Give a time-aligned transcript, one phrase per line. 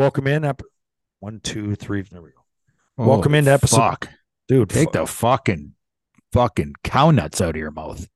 [0.00, 0.44] Welcome in.
[0.46, 0.62] Ep-
[1.18, 2.00] one, two, three.
[2.00, 3.04] There we go.
[3.04, 4.08] Welcome Oh, into episode, Fuck.
[4.48, 4.70] dude.
[4.70, 5.74] Take fu- the fucking
[6.32, 8.08] fucking cow nuts out of your mouth.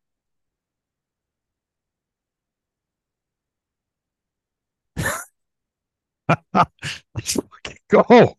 [6.54, 8.36] Let's fucking go.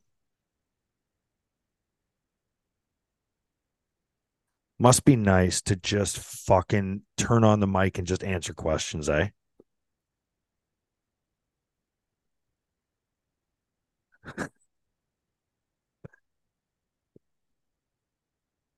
[4.80, 9.30] Must be nice to just fucking turn on the mic and just answer questions, eh?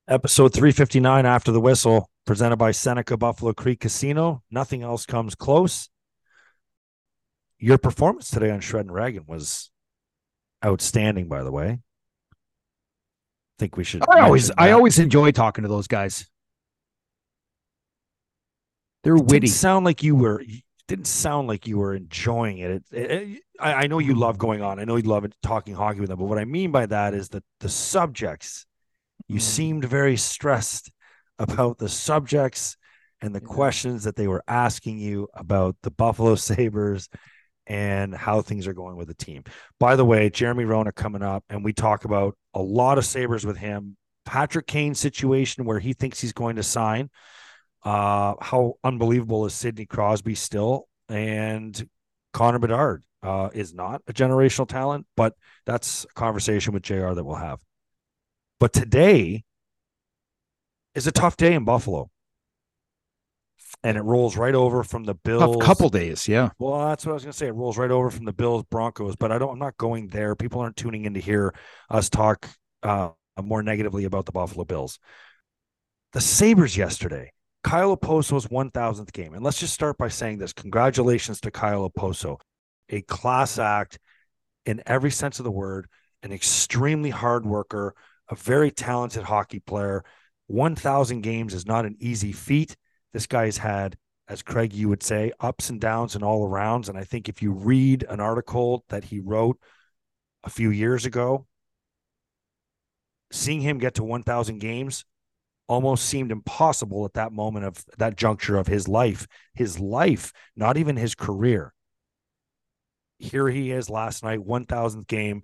[0.08, 4.42] Episode 359 after the whistle, presented by Seneca Buffalo Creek Casino.
[4.50, 5.90] Nothing else comes close.
[7.60, 9.70] Your performance today on Shred and Ragan was
[10.64, 11.70] outstanding, by the way.
[11.72, 11.80] I
[13.60, 14.04] think we should.
[14.10, 16.30] I always I always enjoy talking to those guys.
[19.04, 19.40] They're It witty.
[19.48, 20.44] Didn't sound like you were.
[20.88, 22.60] Didn't sound like you were enjoying.
[22.60, 24.80] It- it- it- I, I know you love going on.
[24.80, 26.20] I know you love it, talking hockey with them.
[26.20, 28.66] But what I mean by that is that the subjects.
[29.28, 29.42] You Mm.
[29.42, 30.92] seemed very stressed
[31.40, 32.78] about the subjects
[33.22, 37.10] and the questions that they were asking you about the Buffalo Sabres
[37.66, 39.44] and how things are going with the team.
[39.80, 43.46] By the way, Jeremy Roenick coming up, and we talk about a lot of Sabres
[43.46, 43.98] with him.
[44.26, 47.10] Patrick Kane's situation where he thinks he's going to sign.
[47.84, 50.88] Uh, how unbelievable is Sidney Crosby still?
[51.10, 51.88] And
[52.34, 55.34] Connor Bedard uh, is not a generational talent, but
[55.66, 57.60] that's a conversation with JR that we'll have.
[58.60, 59.44] But today
[60.96, 62.10] is a tough day in Buffalo.
[63.84, 65.56] And it rolls right over from the Bills.
[65.56, 66.50] Tough couple days, yeah.
[66.58, 67.48] Well, that's what I was going to say.
[67.48, 69.52] It rolls right over from the Bills Broncos, but I don't.
[69.52, 70.36] I'm not going there.
[70.36, 71.54] People aren't tuning in to hear
[71.90, 72.50] us talk
[72.82, 73.10] uh,
[73.42, 75.00] more negatively about the Buffalo Bills.
[76.14, 77.32] The Sabres yesterday.
[77.64, 82.40] Kyle Okposo's 1,000th game, and let's just start by saying this: congratulations to Kyle Okposo,
[82.90, 84.00] a class act
[84.66, 85.88] in every sense of the word,
[86.24, 87.96] an extremely hard worker,
[88.30, 90.04] a very talented hockey player.
[90.48, 92.76] 1,000 games is not an easy feat.
[93.14, 93.98] This guy's had
[94.28, 96.90] as Craig, you would say, ups and downs and all arounds.
[96.90, 99.58] And I think if you read an article that he wrote
[100.44, 101.48] a few years ago,
[103.32, 105.06] seeing him get to 1,000 games
[105.68, 109.28] almost seemed impossible at that moment of that juncture of his life.
[109.54, 111.74] His life, not even his career.
[113.20, 115.42] Here he is last night, 1,000th game.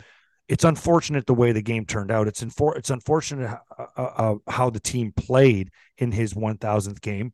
[0.47, 2.27] It's unfortunate the way the game turned out.
[2.27, 7.33] It's infor- it's unfortunate uh, uh, uh, how the team played in his 1,000th game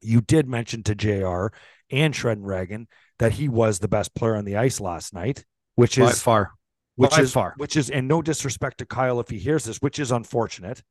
[0.00, 1.48] you did mention to JR
[1.90, 2.86] and Shred and Ragan
[3.18, 6.52] that he was the best player on the ice last night, which By is far.
[6.96, 7.54] which by is far.
[7.56, 10.82] which is and no disrespect to Kyle if he hears this, which is unfortunate.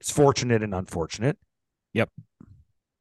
[0.00, 1.38] It's fortunate and unfortunate.
[1.92, 2.10] Yep.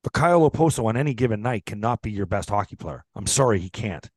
[0.04, 3.06] But Kyle Okposo on any given night cannot be your best hockey player.
[3.16, 4.10] I'm sorry, he can't.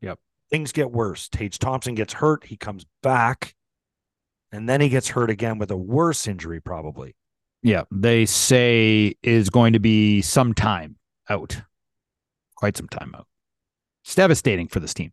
[0.00, 0.18] Yep.
[0.50, 1.28] Things get worse.
[1.28, 2.44] Tage Thompson gets hurt.
[2.44, 3.54] He comes back.
[4.52, 7.16] And then he gets hurt again with a worse injury, probably.
[7.62, 7.82] Yeah.
[7.90, 10.96] They say is going to be some time
[11.28, 11.60] out.
[12.56, 13.26] Quite some time out.
[14.04, 15.12] It's devastating for this team.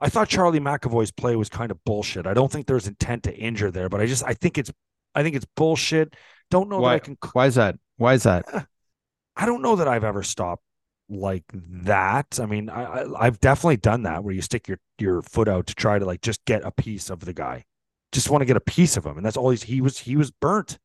[0.00, 2.26] I thought Charlie McAvoy's play was kind of bullshit.
[2.26, 4.72] I don't think there's intent to injure there, but I just I think it's
[5.14, 6.14] I think it's bullshit.
[6.50, 7.76] Don't know that I can why is that?
[7.96, 8.44] Why is that?
[9.36, 10.62] I don't know that I've ever stopped
[11.08, 12.38] like that.
[12.40, 15.66] I mean, I, I I've definitely done that where you stick your your foot out
[15.68, 17.64] to try to like just get a piece of the guy.
[18.12, 20.16] Just want to get a piece of him, and that's all he's he was he
[20.16, 20.78] was burnt.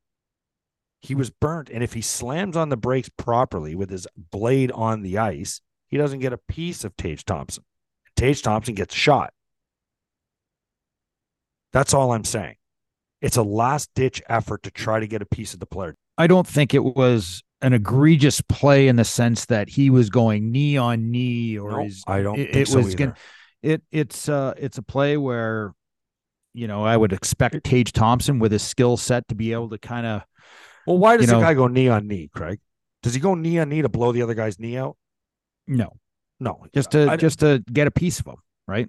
[1.01, 5.01] He was burnt, and if he slams on the brakes properly with his blade on
[5.01, 7.63] the ice, he doesn't get a piece of Tage Thompson.
[8.15, 9.33] Tage Thompson gets shot.
[11.73, 12.55] That's all I'm saying.
[13.25, 15.95] It's a last ditch effort to try to get a piece of the player.
[16.17, 20.51] I don't think it was an egregious play in the sense that he was going
[20.51, 23.15] knee on knee or No, I don't it, think it so was gonna
[23.63, 25.73] it it's uh it's a play where
[26.53, 29.77] you know I would expect Tage Thompson with his skill set to be able to
[29.79, 30.21] kind of
[30.85, 32.59] Well, why does the know- guy go knee on knee, Craig?
[33.01, 34.97] Does he go knee on knee to blow the other guy's knee out?
[35.67, 35.93] no
[36.39, 38.35] No, just to I- just to get a piece of him
[38.67, 38.87] right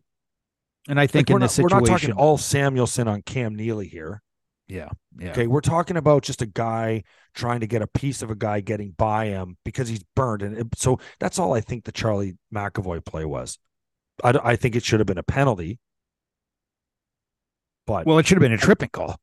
[0.89, 3.89] and I think we're in this not, we're not talking Ulf Samuelsson on Cam Neely
[3.89, 4.23] here.
[4.69, 7.05] Yeah yeah Okay, we're talking about just a guy
[7.35, 10.59] trying to get a piece of a guy getting by him because he's burned, and
[10.59, 13.59] it, so that's all I think the Charlie McAvoy play was.
[14.25, 15.79] I, I think it should have been a penalty,
[17.87, 19.21] but well it should have been a tripping call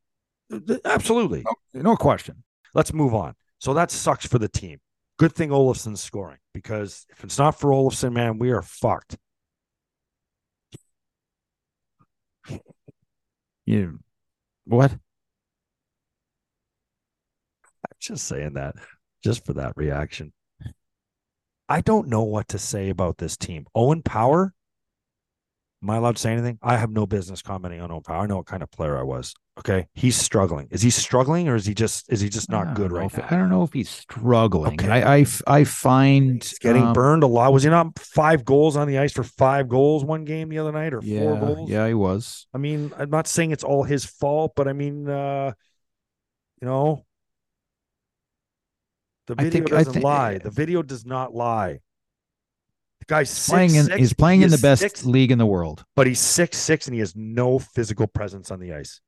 [0.85, 1.43] absolutely.
[1.73, 2.43] no, no question
[2.73, 3.35] Let's move on.
[3.59, 4.79] So that sucks for the team.
[5.19, 9.15] Good thing Olofsson's scoring because if it's not for Olofsson, man, we are fucked.
[13.65, 13.99] you
[14.65, 14.91] what
[18.07, 18.75] just saying that
[19.23, 20.33] just for that reaction.
[21.69, 23.65] I don't know what to say about this team.
[23.73, 24.53] Owen Power.
[25.81, 26.59] Am I allowed to say anything?
[26.61, 28.23] I have no business commenting on Owen Power.
[28.23, 29.33] I know what kind of player I was.
[29.59, 29.87] Okay.
[29.93, 30.67] He's struggling.
[30.71, 33.27] Is he struggling or is he just is he just not good right if- now?
[33.29, 34.89] I don't know if he's struggling Okay.
[35.03, 37.53] i i find He's getting um, burned a lot.
[37.53, 40.71] Was he not five goals on the ice for five goals one game the other
[40.71, 41.69] night or yeah four goals?
[41.69, 45.07] yeah he was I mean, I'm not saying it's all his fault, but I mean,
[45.09, 45.51] uh,
[46.61, 47.05] you know,
[49.27, 50.37] the I video think- doesn't think- lie.
[50.37, 51.79] The eh, video does not lie.
[52.99, 55.37] The guy's six, playing in six, he's playing he in the best six, league in
[55.37, 55.83] the world.
[55.95, 59.01] but he's six six and he has no physical presence on the ice.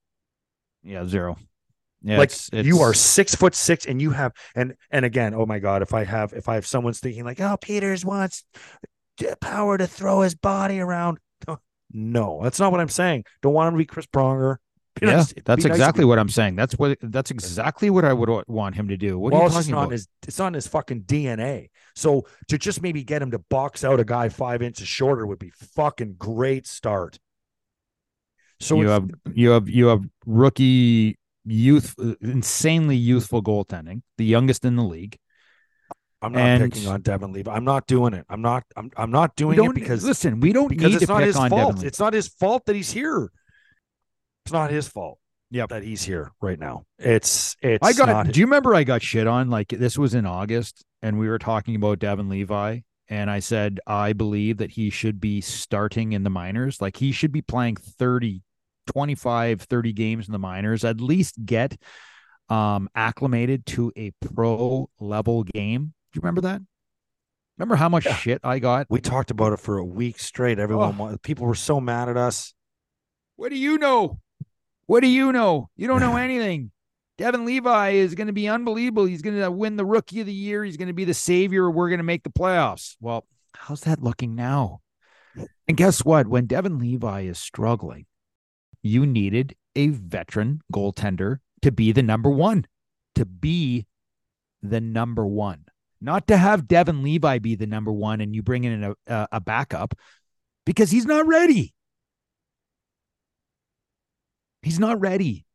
[0.83, 1.37] Yeah, zero.
[2.03, 5.45] Yeah, like it's, you are six foot six and you have and and again, oh
[5.45, 8.43] my god, if I have if I have someone's thinking like, oh, Peters wants
[9.41, 11.17] power to throw his body around.
[11.97, 13.23] No, that's not what I'm saying.
[13.41, 14.57] Don't want him to be Chris Pronger.
[15.01, 16.55] Be Yeah, nice- that's nice exactly what I'm saying.
[16.55, 19.19] That's what that's exactly what I would want him to do.
[19.19, 19.91] What well, are you talking about?
[19.91, 21.69] his it's in his fucking DNA.
[21.95, 25.39] So to just maybe get him to box out a guy five inches shorter would
[25.39, 27.19] be fucking great start.
[28.59, 34.77] So you have you have you have rookie youth insanely youthful goaltending, the youngest in
[34.77, 35.17] the league.
[36.21, 37.51] I'm not and- picking on Devon Levi.
[37.53, 38.25] I'm not doing it.
[38.29, 38.63] I'm not.
[38.75, 38.89] I'm.
[38.97, 41.35] I'm not doing it because listen, we don't because need it's to not pick his
[41.35, 41.75] on fault.
[41.75, 41.87] Devon.
[41.87, 43.29] It's not his fault that he's here.
[44.45, 45.17] It's not his fault.
[45.51, 45.69] Yep.
[45.69, 46.83] that he's here right now.
[46.99, 47.85] It's it's.
[47.85, 48.07] I got.
[48.07, 49.49] Not, do you remember I got shit on?
[49.49, 53.79] Like this was in August, and we were talking about Devon Levi, and I said
[53.87, 56.81] I believe that he should be starting in the minors.
[56.81, 58.41] Like he should be playing 30,
[58.87, 60.83] 25, 30 games in the minors.
[60.83, 61.77] At least get
[62.49, 65.93] um acclimated to a pro level game.
[66.11, 66.61] Do you remember that?
[67.57, 68.15] Remember how much Yeah.
[68.15, 68.87] shit I got?
[68.89, 70.59] we talked about it for a week straight.
[70.59, 71.17] Everyone, Oh.
[71.23, 72.53] people were so mad at us.
[73.37, 74.19] What do you know?
[74.87, 75.69] What do you know?
[75.75, 76.71] You don't know anything.
[77.17, 79.05] Devon Levi is going to be unbelievable.
[79.05, 80.65] He's going to win the rookie of the year.
[80.65, 81.71] He's going to be the savior.
[81.71, 82.95] We're going to make the playoffs.
[82.99, 84.81] Well, how's that looking now?
[85.67, 86.27] And guess what?
[86.27, 88.05] When Devon Levi is struggling,
[88.81, 92.65] you needed a veteran goaltender to be the number one,
[93.15, 93.85] to be
[94.61, 95.65] the number one,
[96.01, 99.27] not to have Devon Levi be the number one and you bring in a, a,
[99.33, 99.95] a backup
[100.65, 101.73] because he's not ready.
[104.65, 105.45] He's not ready.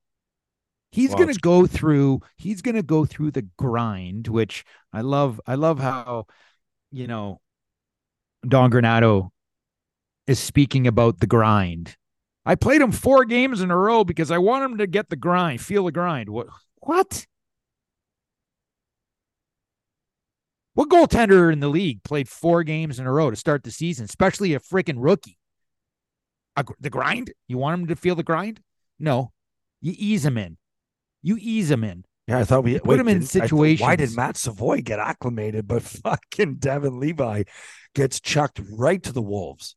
[0.93, 5.41] He's going to go through he's going to go through the grind, which I love
[5.49, 6.27] I love how
[6.93, 7.41] you know
[8.47, 9.31] Don Granato
[10.29, 11.97] is speaking about the grind.
[12.47, 15.17] I played him 4 games in a row because I want him to get the
[15.17, 16.29] grind, feel the grind.
[16.29, 16.47] What
[16.79, 17.27] what?
[20.75, 24.05] What goaltender in the league played 4 games in a row to start the season,
[24.05, 25.39] especially a freaking rookie?
[26.57, 27.33] A the grind?
[27.49, 28.61] You want him to feel the grind?
[29.01, 29.33] No.
[29.81, 30.59] You ease him in.
[31.23, 32.05] You ease him in.
[32.29, 35.67] Yeah, I thought we put him in didn't- thought- why did Matt Savoie get acclimated,
[35.67, 37.45] but fucking Devon Levi
[37.95, 39.75] gets chucked right to the Wolves,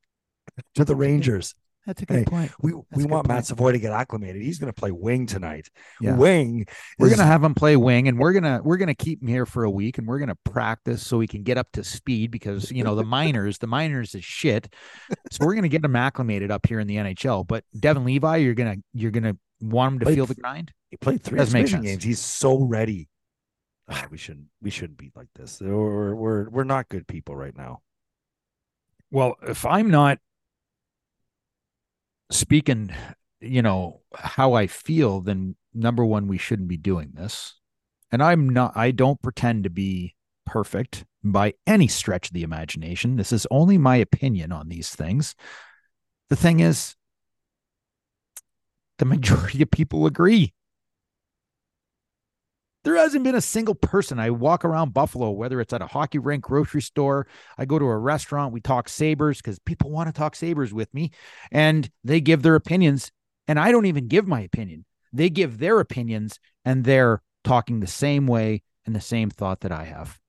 [0.76, 1.56] to the Rangers?
[1.86, 2.52] That's a good good point.
[2.62, 3.46] We That's we a good want Matt.
[3.46, 4.42] Savoie to get acclimated.
[4.42, 5.70] He's going to play wing tonight.
[6.00, 6.16] Yeah.
[6.16, 6.66] Wing.
[6.98, 9.46] We're is- gonna have him play wing, and we're gonna we're gonna keep him here
[9.46, 12.72] for a week, and we're gonna practice so he can get up to speed because
[12.72, 14.74] you know the minors, the minors is shit.
[15.32, 17.46] So we're gonna get him acclimated up here in the NHL.
[17.46, 20.72] But Devon Levi, you're gonna you're gonna want him to Like, feel the grind.
[20.90, 22.04] He played three exhibition games.
[22.04, 23.10] He's so ready.
[23.90, 25.60] Ah, we shouldn't we shouldn't be like this.
[25.60, 27.82] We're we're we're not good people right now.
[29.12, 30.20] Well, if I'm not
[32.34, 32.94] speaking,
[33.40, 37.56] you know, how I feel, then number one, we shouldn't be doing this.
[38.12, 43.16] And I'm not, I don't pretend to be perfect by any stretch of the imagination.
[43.16, 45.36] This is only my opinion on these things.
[46.30, 46.96] The thing is,
[49.00, 50.54] the majority of people agree.
[52.84, 54.20] There hasn't been a single person.
[54.20, 57.86] I walk around Buffalo, whether it's at a hockey rink, grocery store, I go to
[57.86, 61.12] a restaurant, we talk Sabres because people want to talk Sabres with me
[61.52, 63.12] and they give their opinions.
[63.48, 64.86] And I don't even give my opinion.
[65.14, 69.72] They give their opinions and they're talking the same way and the same thought that
[69.72, 70.20] I have.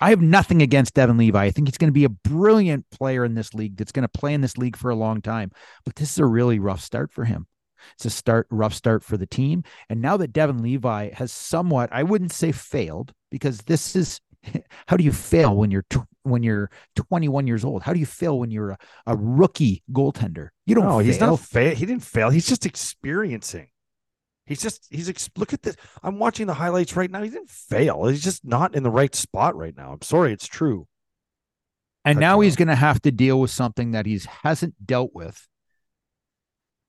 [0.00, 1.44] I have nothing against Devon Levi.
[1.44, 4.08] I think he's going to be a brilliant player in this league that's going to
[4.08, 5.52] play in this league for a long time.
[5.84, 7.46] But this is a really rough start for him.
[7.94, 9.64] It's a start rough start for the team.
[9.88, 14.20] And now that Devon Levi has somewhat, I wouldn't say failed because this is
[14.86, 15.84] how do you fail when you're
[16.22, 17.82] when you're 21 years old?
[17.82, 20.48] How do you fail when you're a, a rookie goaltender?
[20.66, 20.84] You don't.
[20.84, 21.00] No, fail.
[21.00, 21.74] he's not fail.
[21.74, 22.30] He didn't fail.
[22.30, 23.68] He's just experiencing.
[24.46, 25.76] He's just he's ex- look at this.
[26.02, 27.22] I'm watching the highlights right now.
[27.22, 28.06] He didn't fail.
[28.06, 29.92] He's just not in the right spot right now.
[29.92, 30.86] I'm sorry, it's true.
[32.04, 34.86] And Cut now you he's going to have to deal with something that he's hasn't
[34.86, 35.46] dealt with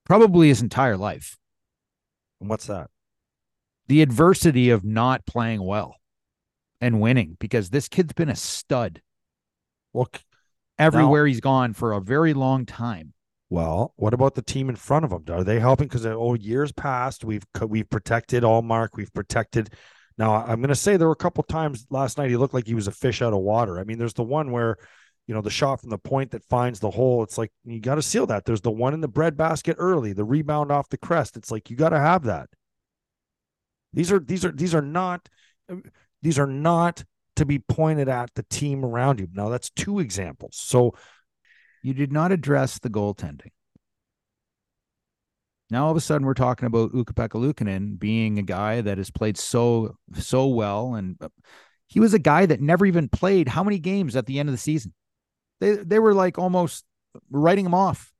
[0.04, 1.36] probably his entire life.
[2.40, 2.90] And what's that?
[3.88, 5.96] The adversity of not playing well
[6.80, 9.00] and winning because this kid's been a stud
[9.94, 10.22] Look,
[10.78, 13.12] everywhere he's gone for a very long time.
[13.50, 15.24] well, what about the team in front of him?
[15.30, 15.86] Are they helping?
[15.86, 18.90] Because uh, oh, years past, we've we've protected Allmark.
[18.96, 19.74] We've protected.
[20.18, 22.66] Now, I'm going to say there were a couple times last night he looked like
[22.66, 23.78] he was a fish out of water.
[23.78, 24.76] I mean, there's the one where,
[25.26, 27.22] you know, the shot from the point that finds the hole.
[27.22, 28.44] It's like you got to seal that.
[28.44, 31.36] There's the one in the bread basket early, the rebound off the crest.
[31.36, 32.48] It's like you got to have that.
[33.92, 35.28] These are these are these are not
[36.22, 37.04] these are not
[37.36, 39.28] to be pointed at the team around you.
[39.32, 40.56] Now that's two examples.
[40.56, 40.94] So
[41.82, 43.50] You did not address the goaltending.
[45.70, 49.10] Now all of a sudden we're talking about Ukko-Pekka Luukkonen being a guy that has
[49.10, 51.28] played so so well, and uh,
[51.88, 54.52] he was a guy that never even played how many games at the end of
[54.52, 54.92] the season.
[55.62, 56.84] They they were like almost
[57.30, 58.12] writing him off.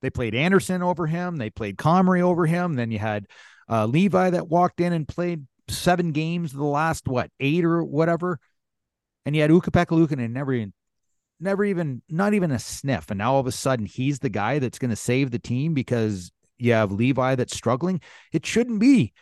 [0.00, 1.38] They played Anderson over him.
[1.38, 2.74] They played Comrie over him.
[2.74, 3.26] Then you had
[3.68, 8.38] uh, Levi that walked in and played seven games the last what eight or whatever,
[9.26, 10.72] and you had Ukko-Pekka Luukkonen never even
[11.40, 14.58] never even not even a sniff and now all of a sudden he's the guy
[14.58, 18.00] that's going to save the team because you have levi that's struggling
[18.32, 19.12] it shouldn't be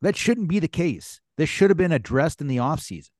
[0.00, 3.10] that shouldn't be the case this should have been addressed in the offseason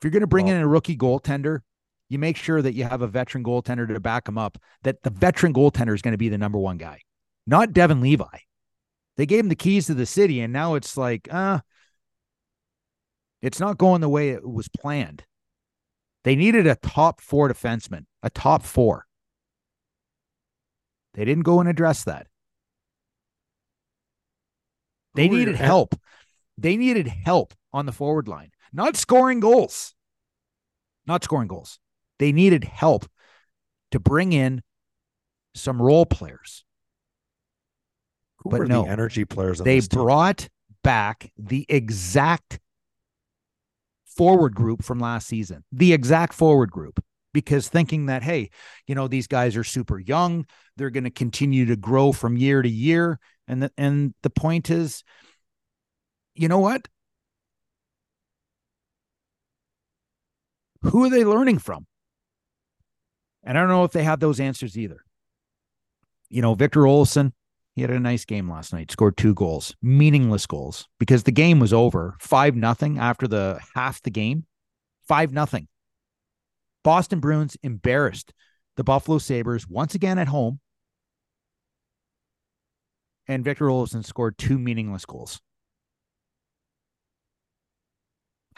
[0.00, 1.60] if you're going to bring Well- in a rookie goaltender
[2.08, 5.10] you make sure that you have a veteran goaltender to back him up that the
[5.10, 7.00] veteran goaltender is going to be the number one guy
[7.46, 8.38] not devon levi
[9.16, 11.60] they gave him the keys to the city and now it's like uh
[13.42, 15.24] it's not going the way it was planned
[16.24, 19.06] they needed a top four defenseman, a top four.
[21.14, 22.26] They didn't go and address that.
[25.14, 25.94] They needed help.
[26.56, 29.94] They needed help on the forward line, not scoring goals.
[31.06, 31.78] Not scoring goals.
[32.18, 33.06] They needed help
[33.90, 34.62] to bring in
[35.54, 36.64] some role players.
[38.38, 39.58] who But were no, the energy players?
[39.58, 40.48] They brought
[40.82, 42.60] back the exact
[44.04, 48.50] forward group from last season, the exact forward group, because thinking that, hey,
[48.86, 50.46] you know, these guys are super young,
[50.76, 53.18] they're going to continue to grow from year to year.
[53.48, 55.02] And the, and the point is,
[56.34, 56.86] you know what?
[60.82, 61.86] Who are they learning from?
[63.42, 65.04] And I don't know if they have those answers either.
[66.28, 67.32] You know, Victor Olson,
[67.74, 71.60] he had a nice game last night, scored two goals, meaningless goals because the game
[71.60, 74.44] was over 5 nothing after the half the game.
[75.08, 75.68] 5 nothing.
[76.84, 78.32] Boston Bruins embarrassed
[78.76, 80.60] the Buffalo Sabres once again at home.
[83.26, 85.40] And Victor Olson scored two meaningless goals.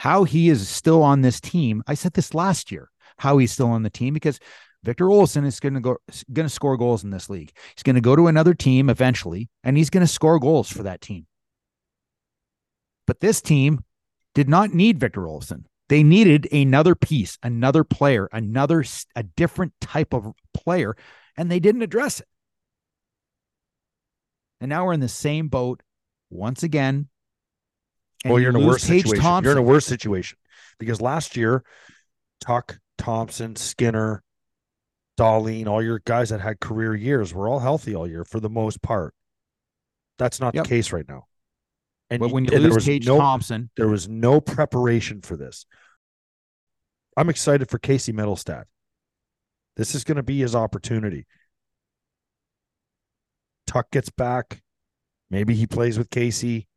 [0.02, 3.68] How he is still on this team, I said this last year, how he's still
[3.68, 4.40] on the team because
[4.82, 5.98] Victor Olson is going to go
[6.32, 7.52] going to score goals in this league.
[7.76, 10.82] He's going to go to another team eventually and he's going to score goals for
[10.82, 11.28] that team.
[13.06, 13.84] But this team
[14.34, 15.66] did not need Victor Olson.
[15.88, 20.96] They needed another piece, another player, another a different type of player
[21.36, 22.26] and they didn't address it.
[24.60, 25.80] And now we're in the same boat
[26.28, 27.08] once again.
[28.24, 29.22] Well, you you're in a worse Tage situation.
[29.22, 29.44] Thompson.
[29.44, 30.38] You're in a worse situation
[30.78, 31.64] because last year,
[32.40, 34.22] Tuch, Thompson, Skinner,
[35.18, 38.50] Dahlin, all your guys that had career years were all healthy all year for the
[38.50, 39.14] most part.
[40.18, 40.64] That's not Yep.
[40.64, 41.26] the case right now.
[42.10, 45.22] And but when you and there lose was Tage no, Thompson, there was no preparation
[45.22, 45.66] for this.
[47.16, 48.64] I'm excited for Casey Mittelstadt.
[49.76, 51.26] This is going to be his opportunity.
[53.66, 54.62] Tuch gets back.
[55.30, 56.68] Maybe he plays with Casey.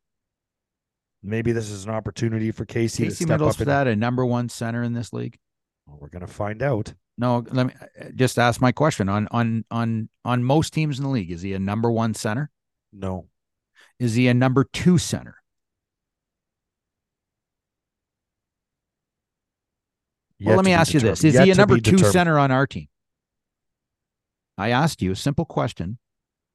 [1.26, 3.58] Maybe this is an opportunity for Casey, Casey to step up.
[3.58, 5.36] And, Mittelstadt, a number one center in this league.
[5.86, 6.94] Well, we're going to find out.
[7.18, 11.04] No, let me uh, just ask my question on on on on most teams in
[11.04, 11.30] the league.
[11.30, 12.50] Is he a number one center?
[12.92, 13.26] No.
[13.98, 15.36] Is he a number two center?
[20.38, 21.24] Yet well, let me ask you this.
[21.24, 22.12] Is Yet he a number two determined.
[22.12, 22.88] center on our team?
[24.58, 25.98] I asked you a simple question: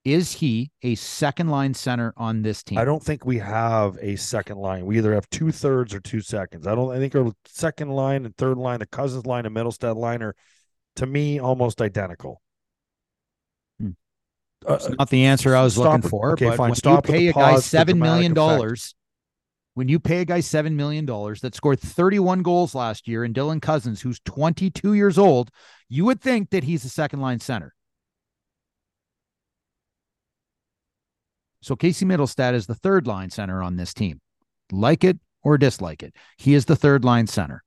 [0.03, 2.79] Is he a second line center on this team?
[2.79, 4.86] I don't think we have a second line.
[4.86, 6.65] We either have two thirds or two seconds.
[6.65, 6.91] I don't.
[6.91, 10.36] I think our second line and third line, the Cozens line and Mittelstadt line, are
[10.96, 12.41] to me almost identical.
[13.79, 13.91] Hmm.
[14.65, 16.10] Uh, not the answer I was looking it.
[16.10, 16.31] for.
[16.31, 16.70] Okay, but fine.
[16.70, 18.96] when Stop you pay a guy seven million dollars,
[19.75, 23.36] when you pay a guy seven million dollars that scored 31 goals last year, and
[23.36, 25.51] Dylan Cozens, who's 22 years old,
[25.89, 27.75] you would think that he's a second line center.
[31.62, 34.20] So Casey Mittelstadt is the third line center on this team.
[34.72, 37.63] Like it or dislike it, he is the third line center.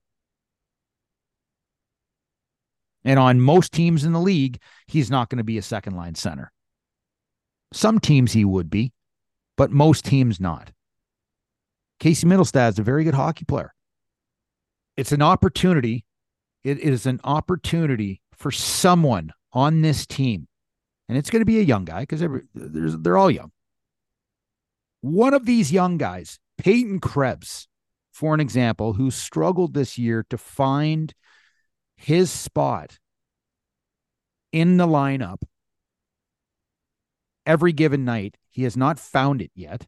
[3.05, 6.15] And on most teams in the league, he's not going to be a second line
[6.15, 6.51] center.
[7.73, 8.93] Some teams he would be,
[9.57, 10.73] but most teams not.
[12.01, 13.75] Casey Mittelstadt is a very good hockey player.
[14.97, 16.05] It's an opportunity.
[16.63, 20.49] It is an opportunity for someone on this team,
[21.09, 22.25] and it's going to be a young guy because
[22.55, 23.53] they're all young.
[25.04, 27.68] One of these young guys, Peyton Krebs,
[28.11, 31.12] for an example, who struggled this year to find
[31.99, 32.99] his spot
[34.50, 35.42] in the lineup
[37.44, 38.38] every given night.
[38.49, 39.87] He has not found it yet.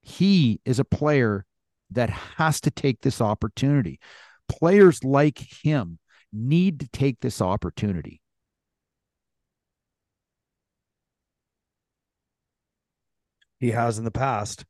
[0.00, 1.46] He is a player
[1.92, 4.00] that has to take this opportunity.
[4.48, 6.00] Players like him
[6.32, 8.21] need to take this opportunity.
[13.62, 14.64] He has in the past.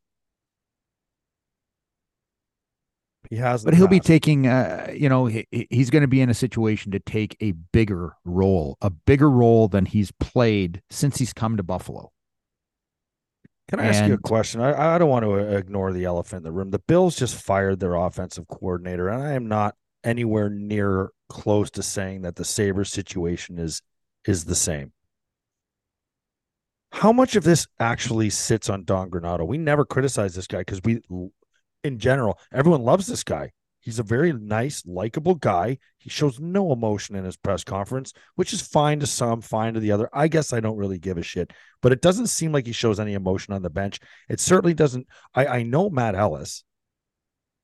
[3.31, 6.29] He has, But he'll be taking, uh, you know, he, he's going to be in
[6.29, 11.33] a situation to take a bigger role, a bigger role than he's played since he's
[11.33, 12.13] come to Buffalo.
[13.71, 14.61] Can I ask you a question?
[14.61, 16.71] I, I don't want to ignore the elephant in the room.
[16.71, 21.83] The Bills just fired their offensive coordinator, and I am not anywhere near close to
[21.83, 23.81] saying that the Sabres situation is
[24.27, 24.93] is the same.
[26.93, 29.47] How much of this actually sits on Don Granato?
[29.47, 31.01] We never criticize this guy because we,
[31.83, 33.53] in general, everyone loves this guy.
[33.81, 35.79] He's a very nice, likable guy.
[35.99, 39.81] He shows no emotion in his press conference, which is fine to some, fine to
[39.81, 40.09] the other.
[40.13, 43.01] I guess I don't really give a shit, but it doesn't seem like he shows
[43.01, 43.99] any emotion on the bench.
[44.29, 45.09] It certainly doesn't.
[45.35, 46.63] I, I know Matt Ellis.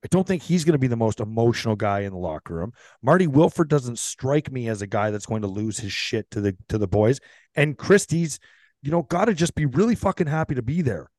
[0.02, 2.72] I don't think he's going to be the most emotional guy in the locker room.
[3.02, 6.40] Marty Wilford doesn't strike me as a guy that's going to lose his shit to
[6.40, 7.20] the to the boys.
[7.54, 8.40] And Christie's,
[8.82, 11.10] you know, got to just be really fucking happy to be there.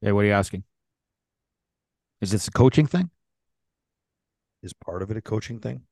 [0.00, 0.64] Hey, what are you asking?
[2.20, 3.10] Is this a coaching thing?
[4.62, 5.82] Is part of it a coaching thing?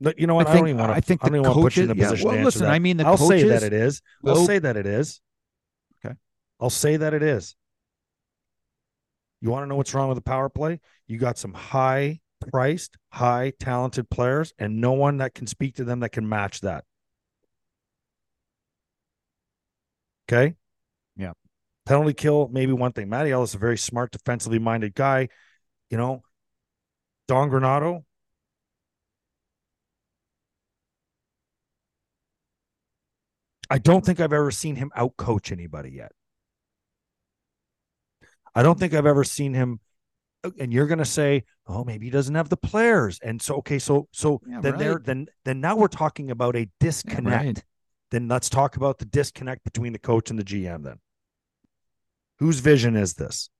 [0.00, 0.46] But you know what?
[0.46, 0.96] I, think, don't even want to.
[0.96, 2.36] I think I don't the even want to put you in a coaches- yeah, well,
[2.36, 2.70] to listen, that.
[2.70, 4.02] I mean, the I'll say that it is.
[4.24, 5.20] I'll will- say that it is.
[6.04, 6.14] Okay.
[6.60, 7.56] I'll say that it is.
[9.40, 10.80] You want to know what's wrong with the power play?
[11.06, 15.84] You got some high priced, high talented players, and no one that can speak to
[15.84, 16.84] them that can match that.
[20.28, 20.54] Okay.
[21.16, 21.32] Yeah.
[21.84, 23.08] Penalty kill, maybe one thing.
[23.08, 25.28] Matty Ellis is a very smart, defensively minded guy.
[25.90, 26.22] You know,
[27.28, 28.04] Don Granato.
[33.68, 36.12] I don't think I've ever seen him outcoach anybody yet.
[38.54, 39.80] I don't think I've ever seen him.
[40.44, 43.56] Uh, and you're going to say, "Oh, maybe he doesn't have the players." And so,
[43.56, 47.44] okay, so so Yeah, then there, then then now we're talking about a disconnect.
[47.44, 47.64] right.
[48.10, 50.84] Then let's talk about the disconnect between the coach and the GM.
[50.84, 50.98] Then,
[52.38, 53.50] whose vision is this?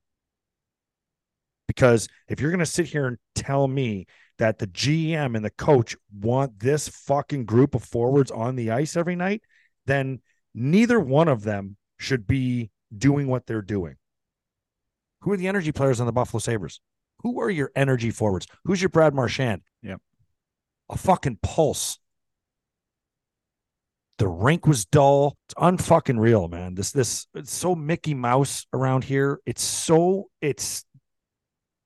[1.67, 4.07] Because if you're going to sit here and tell me
[4.37, 8.95] that the GM and the coach want this fucking group of forwards on the ice
[8.95, 9.41] every night,
[9.85, 10.21] then
[10.53, 13.95] neither one of them should be doing what they're doing.
[15.21, 16.79] Who are the energy players on the Buffalo Sabres?
[17.21, 18.47] Who are your energy forwards?
[18.65, 19.63] Who's your Brad Marchand?
[19.81, 19.99] Yep.
[20.89, 21.99] A fucking pulse.
[24.17, 25.37] The rink was dull.
[25.47, 26.75] It's unfucking real, man.
[26.75, 29.39] This this it's so Mickey Mouse around here.
[29.45, 30.83] It's so it's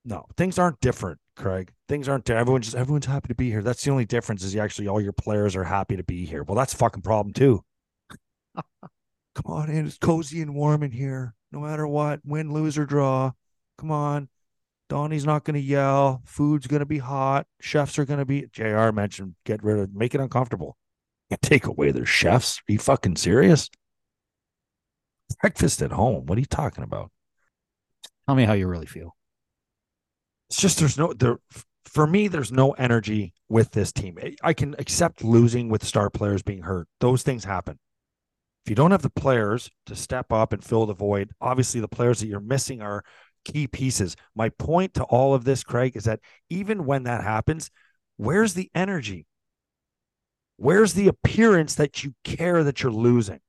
[0.05, 1.71] no things aren't different, Craig.
[1.89, 2.29] Things aren't.
[2.29, 3.61] Everyone's just everyone's happy to be here.
[3.61, 4.43] That's the only difference.
[4.43, 6.43] Is you actually all your players are happy to be here.
[6.43, 7.63] Well, that's a fucking problem too.
[8.55, 9.85] Come on in.
[9.85, 11.35] It's cozy and warm in here.
[11.51, 13.31] No matter what, win, lose, or draw.
[13.77, 14.29] Come on.
[14.89, 16.21] Donnie's not going to yell.
[16.25, 17.47] Food's going to be hot.
[17.61, 18.47] Chefs are going to be.
[18.51, 20.77] JR mentioned get rid of, make it uncomfortable.
[21.31, 22.59] Can't take away their chefs.
[22.59, 23.69] Are you fucking serious?
[25.39, 26.25] Breakfast at home.
[26.25, 27.09] What are you talking about?
[28.27, 29.15] Tell me how you really feel.
[30.49, 31.37] It's just there's no there.
[31.85, 34.17] for me, there's no energy with this team.
[34.43, 36.87] I can accept losing with star players being hurt.
[36.99, 37.79] Those things happen.
[38.65, 41.87] If you don't have the players to step up and fill the void, obviously the
[41.87, 43.03] players that you're missing are
[43.45, 44.15] key pieces.
[44.35, 47.71] My point to all of this, Craig, is that even when that happens,
[48.17, 49.25] where's the energy?
[50.61, 53.39] Where's the appearance that you care that you're losing?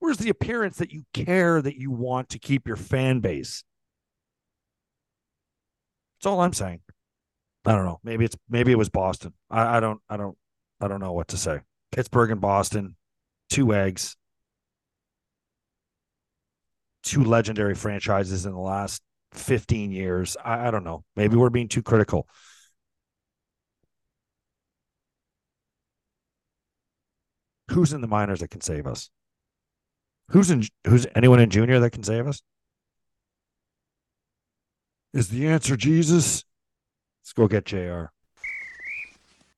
[0.00, 3.64] Where's the appearance that you care that you want to keep your fan base?
[6.18, 6.80] That's all I'm saying.
[7.64, 8.00] I don't know.
[8.04, 9.32] Maybe it's maybe it was Boston.
[9.50, 10.36] I, I don't I don't
[10.78, 11.60] I don't know what to say.
[11.90, 12.94] Pittsburgh and Boston,
[13.48, 14.14] two eggs,
[17.02, 19.00] two legendary franchises in the last
[19.32, 20.36] 15 years.
[20.44, 21.02] I, I don't know.
[21.16, 22.28] Maybe we're being too critical.
[27.70, 29.10] Who's in the minors that can save us?
[30.30, 32.42] Who's in who's anyone in junior that can save us?
[35.12, 36.44] Is the answer Jesus?
[37.22, 38.06] Let's go get JR.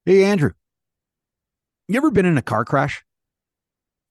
[0.04, 0.52] Hey Andrew.
[1.86, 3.04] You ever been in a car crash?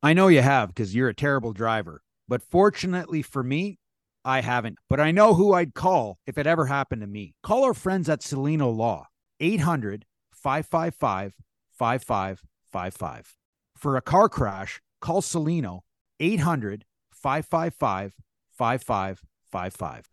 [0.01, 2.01] I know you have because you're a terrible driver.
[2.27, 3.77] But fortunately for me,
[4.23, 4.77] I haven't.
[4.89, 7.35] But I know who I'd call if it ever happened to me.
[7.43, 9.07] Call our friends at Cellino Law,
[9.39, 11.33] 800 555
[11.77, 13.35] 5555.
[13.83, 15.81] For a car crash, call Cellino,
[16.21, 18.13] 800 555
[18.49, 20.09] 5555.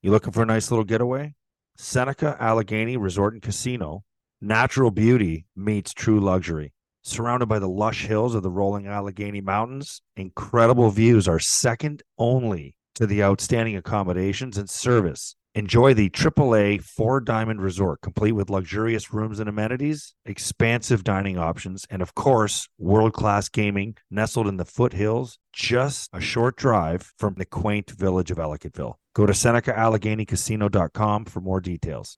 [0.00, 1.34] You looking for a nice little getaway?
[1.76, 4.04] Seneca Allegheny Resort and Casino.
[4.40, 6.72] Natural beauty meets true luxury.
[7.02, 12.76] Surrounded by the lush hills of the rolling Allegheny Mountains, incredible views are second only
[12.94, 15.34] to the outstanding accommodations and service.
[15.56, 21.84] Enjoy the AAA four diamond resort, complete with luxurious rooms and amenities, expansive dining options,
[21.90, 27.34] and of course, world class gaming nestled in the foothills, just a short drive from
[27.34, 28.94] the quaint village of Ellicottville.
[29.12, 32.16] Go to SenecaAlleghenyCasino.com for more details.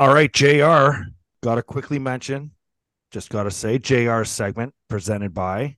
[0.00, 1.12] All right, JR,
[1.44, 2.50] got to quickly mention,
[3.12, 5.76] just got to say, JR segment presented by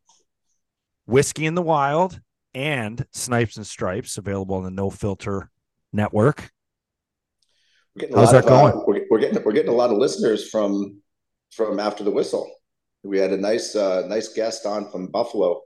[1.07, 2.21] Whiskey in the Wild
[2.55, 5.51] and Snipes and Stripes, available on the No Filter
[5.93, 6.51] Network.
[8.15, 8.73] How's that of, going?
[8.73, 11.01] Uh, we're, we're, getting we're getting a lot of listeners from
[11.51, 12.51] from after the whistle.
[13.03, 15.61] We had a nice uh, nice guest on from Buffalo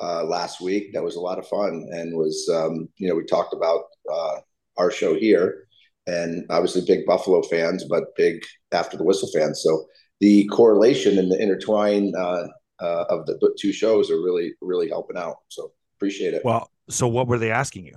[0.00, 0.92] uh, last week.
[0.92, 4.36] That was a lot of fun, and was um, you know we talked about uh,
[4.76, 5.66] our show here
[6.06, 9.62] and obviously big Buffalo fans, but big after the whistle fans.
[9.62, 9.84] So
[10.20, 12.46] the correlation and the intertwine uh,
[12.80, 15.36] uh, of the two shows are really, really helping out.
[15.48, 16.44] So appreciate it.
[16.44, 17.96] Well, so what were they asking you?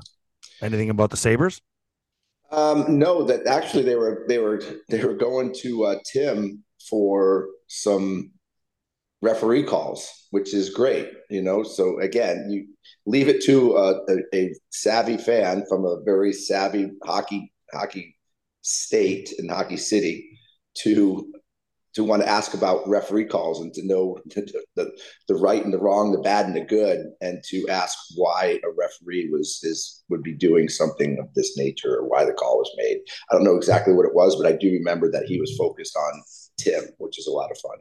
[0.62, 1.62] Anything about the Sabres?
[2.52, 7.48] Um, no, that actually they were they were they were going to uh, Tim for
[7.68, 8.32] some
[9.22, 11.10] referee calls, which is great.
[11.30, 12.68] You know, so again, you
[13.06, 18.18] leave it to a, a, a savvy fan from a very savvy hockey hockey
[18.62, 20.38] state and hockey city
[20.80, 21.32] to
[21.94, 24.92] to want to ask about referee calls and to know the, the,
[25.28, 28.72] the, right and the wrong, the bad and the good, and to ask why a
[28.78, 32.72] referee was is would be doing something of this nature or why the call was
[32.78, 33.00] made.
[33.30, 35.96] I don't know exactly what it was, but I do remember that he was focused
[35.96, 36.24] on
[36.58, 37.78] Tim, which is a lot of fun.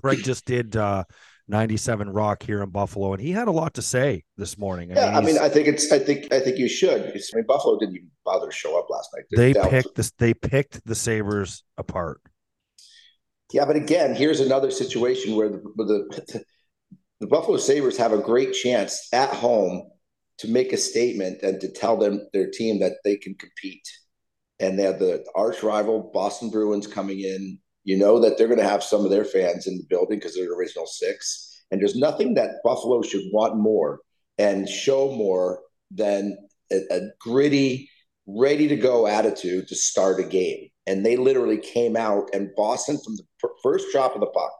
[0.00, 1.04] Greg just did uh,
[1.48, 4.92] 97 Rock here in Buffalo, and he had a lot to say this morning.
[4.92, 7.02] I yeah, mean, I mean, I think it's, I think, I think you should.
[7.02, 9.24] I mean, Buffalo didn't even bother to show up last night.
[9.30, 10.12] They, they picked this.
[10.18, 12.20] They picked the Sabres apart.
[13.52, 16.44] Yeah, but again, here's another situation where the, the
[17.20, 19.90] the Buffalo Sabres have a great chance at home
[20.38, 23.88] to make a statement and to tell them their team that they can compete.
[24.60, 27.58] And they have the arch rival Boston Bruins coming in
[27.88, 30.34] you know that they're going to have some of their fans in the building because
[30.34, 31.64] they're the original six.
[31.70, 34.00] And there's nothing that Buffalo should want more
[34.36, 36.36] and show more than
[36.70, 37.88] a, a gritty,
[38.28, 40.68] ready to go attitude to start a game.
[40.86, 43.24] And they literally came out, and Boston, from the
[43.62, 44.52] first drop of the puck,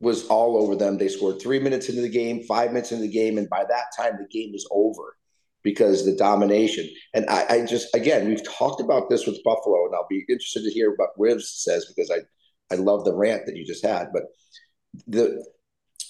[0.00, 0.98] was all over them.
[0.98, 3.86] They scored three minutes into the game, five minutes into the game, and by that
[3.96, 5.16] time, the game was over
[5.62, 6.88] because the domination.
[7.14, 10.62] And I, I, just again, we've talked about this with Buffalo, and I'll be interested
[10.62, 12.18] to hear what Rivs says because I
[12.74, 14.08] I love the rant that you just had.
[14.12, 14.24] But
[15.06, 15.44] the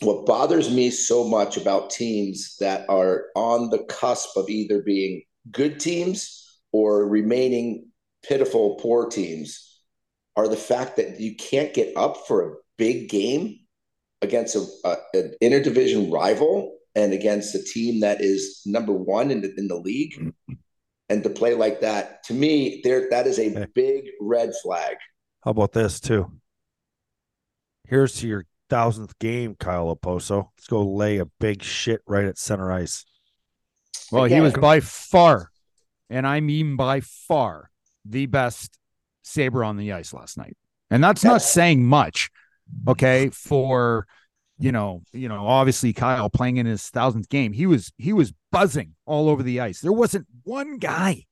[0.03, 5.23] what bothers me so much about teams that are on the cusp of either being
[5.51, 6.46] good teams
[6.77, 7.89] or remaining
[8.27, 9.81] pitiful poor teams
[10.37, 13.59] are the fact that you can't get up for a big game
[14.21, 19.41] against a, a, an interdivision rival and against a team that is number one in
[19.41, 20.55] the, in the league mm-hmm.
[21.09, 24.97] and to play like that to me there that is a big red flag
[25.45, 26.31] how about this too
[27.89, 30.49] here's to your thousandth game, Kyle Okposo.
[30.57, 33.05] Let's go lay a big shit right at center ice.
[34.13, 35.51] Well, he was by far,
[36.11, 37.71] and I mean by far,
[38.05, 38.79] the best
[39.23, 40.57] Sabre on the ice last night.
[40.91, 42.31] And that's not saying much,
[42.87, 44.07] okay, for
[44.59, 47.53] you know, you know, obviously Kyle playing in his thousandth game.
[47.53, 49.81] He was he was buzzing all over the ice.
[49.81, 51.25] There wasn't one guy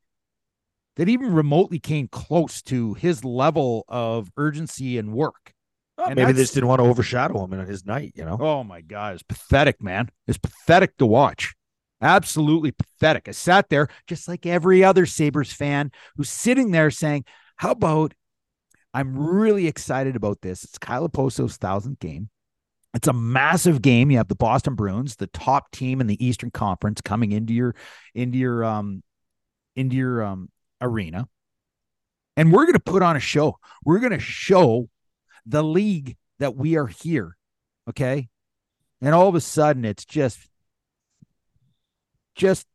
[0.96, 5.52] that even remotely came close to his level of urgency and work.
[5.96, 8.36] Well, and maybe they just didn't want to overshadow him in his night, you know.
[8.40, 10.10] Oh my god, it's pathetic, man.
[10.26, 11.54] It's pathetic to watch.
[12.04, 13.28] Absolutely pathetic.
[13.28, 17.24] I sat there just like every other Sabres fan who's sitting there saying,
[17.56, 18.12] How about
[18.92, 20.64] I'm really excited about this?
[20.64, 22.28] It's Kyle Okposo's thousandth game.
[22.92, 24.10] It's a massive game.
[24.10, 27.74] You have the Boston Bruins, the top team in the Eastern Conference, coming into your
[28.14, 29.02] into your um
[29.74, 30.50] into your um
[30.82, 31.26] arena.
[32.36, 33.58] And we're going to put on a show.
[33.82, 34.90] We're going to show
[35.46, 37.38] the league that we are here.
[37.88, 38.28] Okay.
[39.00, 40.38] And all of a sudden, it's just,
[42.34, 42.66] just,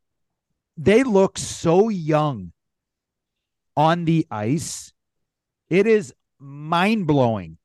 [0.76, 2.52] they look so young
[3.76, 4.92] on the ice.
[5.68, 7.58] It is mind blowing.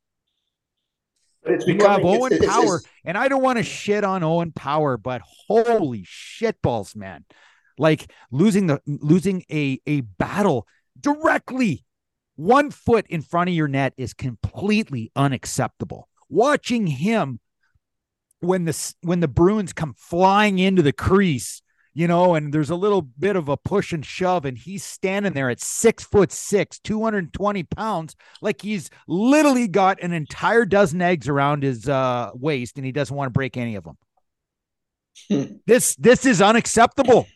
[1.43, 4.51] It's you have Owen it's, Power, it's, and I don't want to shit on Owen
[4.51, 7.23] Power, but holy shitballs, man!
[7.77, 10.67] like losing the losing a a battle
[10.99, 11.83] directly
[12.35, 16.09] one foot in front of your net is completely unacceptable.
[16.29, 17.39] Watching him
[18.39, 21.61] when the when the Bruins come flying into the crease,
[21.97, 25.31] you know, and there's a little bit of a push and shove, and he's standing
[25.31, 31.29] there at six foot six, 220 pounds, like he's literally got an entire dozen eggs
[31.29, 33.97] around his uh, waist, and he doesn't want to break any of them.
[35.29, 35.43] Hmm.
[35.65, 37.27] this this is unacceptable.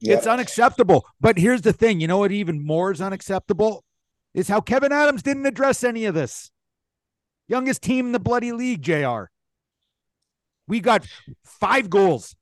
[0.00, 0.18] Yep.
[0.18, 1.06] It's unacceptable.
[1.20, 3.84] But here's the thing you know what, even more is unacceptable?
[4.34, 6.50] Is how Kevyn Adams didn't address any of this.
[7.46, 9.24] Youngest team in the bloody league, JR.
[10.66, 11.06] We got
[11.44, 12.36] five goals,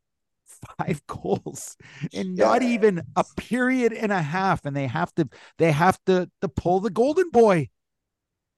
[0.79, 1.77] five goals,
[2.13, 4.65] and not even a period and a half.
[4.65, 7.69] And they have to, they have to, to pull the golden boy,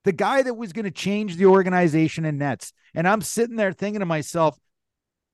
[0.03, 2.73] the guy that was going to change the organization in nets.
[2.93, 4.57] And I'm sitting there thinking to myself,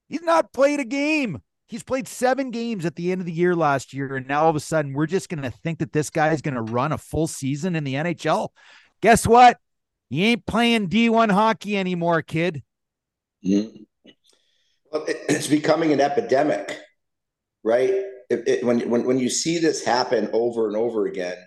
[0.07, 1.41] he's not played a game.
[1.67, 4.49] He's played seven games at the end of the year last year, and now all
[4.49, 6.91] of a sudden we're just going to think that this guy is going to run
[6.91, 8.49] a full season in the NHL.
[9.01, 9.57] Guess what?
[10.09, 12.61] He ain't playing D1 hockey anymore, kid.
[13.43, 13.83] Mm-hmm.
[15.29, 16.79] It's becoming an epidemic,
[17.63, 17.91] right?
[18.29, 21.37] It, it, when, when, when you see this happen over and over again,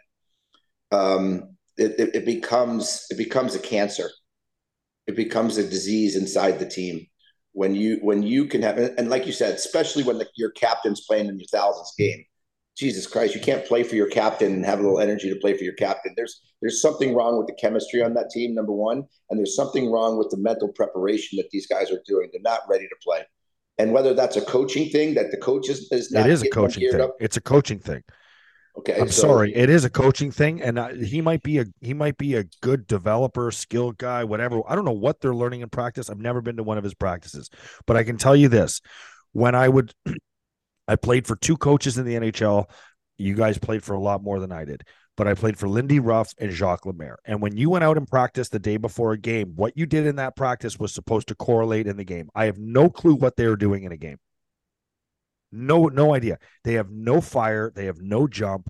[0.93, 4.11] um, it, it becomes it becomes a cancer.
[5.07, 7.07] It becomes a disease inside the team
[7.53, 11.05] when you when you can have and like you said, especially when the, your captain's
[11.07, 12.25] playing in your thousands game.
[12.77, 15.57] Jesus Christ, you can't play for your captain and have a little energy to play
[15.57, 16.13] for your captain.
[16.17, 19.91] There's there's something wrong with the chemistry on that team, number one, and there's something
[19.91, 22.29] wrong with the mental preparation that these guys are doing.
[22.33, 23.25] They're not ready to play.
[23.79, 26.51] And whether that's a coaching thing that the coach is, is not it is a
[26.51, 27.01] coaching thing.
[27.01, 28.03] Up, it's a coaching thing.
[28.79, 29.55] Okay, I'm so, sorry.
[29.55, 32.45] It is a coaching thing, and uh, he might be a he might be a
[32.61, 34.61] good developer, skilled guy, whatever.
[34.69, 36.09] I don't know what they're learning in practice.
[36.09, 37.51] I've never been to one of his practices,
[37.87, 38.81] but I can tell you this:
[39.33, 39.93] when I would,
[40.89, 42.71] I played for two coaches in the NHL.
[43.17, 44.85] You guys played for a lot more than I did,
[45.19, 47.19] but I played for Lindy Ruff and Jacques Lemaire.
[47.25, 50.07] And when you went out and practiced the day before a game, what you did
[50.07, 52.31] in that practice was supposed to correlate in the game.
[52.37, 54.19] I have no clue what they were doing in a game.
[55.51, 56.39] No, no idea.
[56.63, 57.73] They have no fire.
[57.75, 58.69] They have no jump.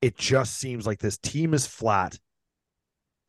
[0.00, 2.18] It just seems like this team is flat.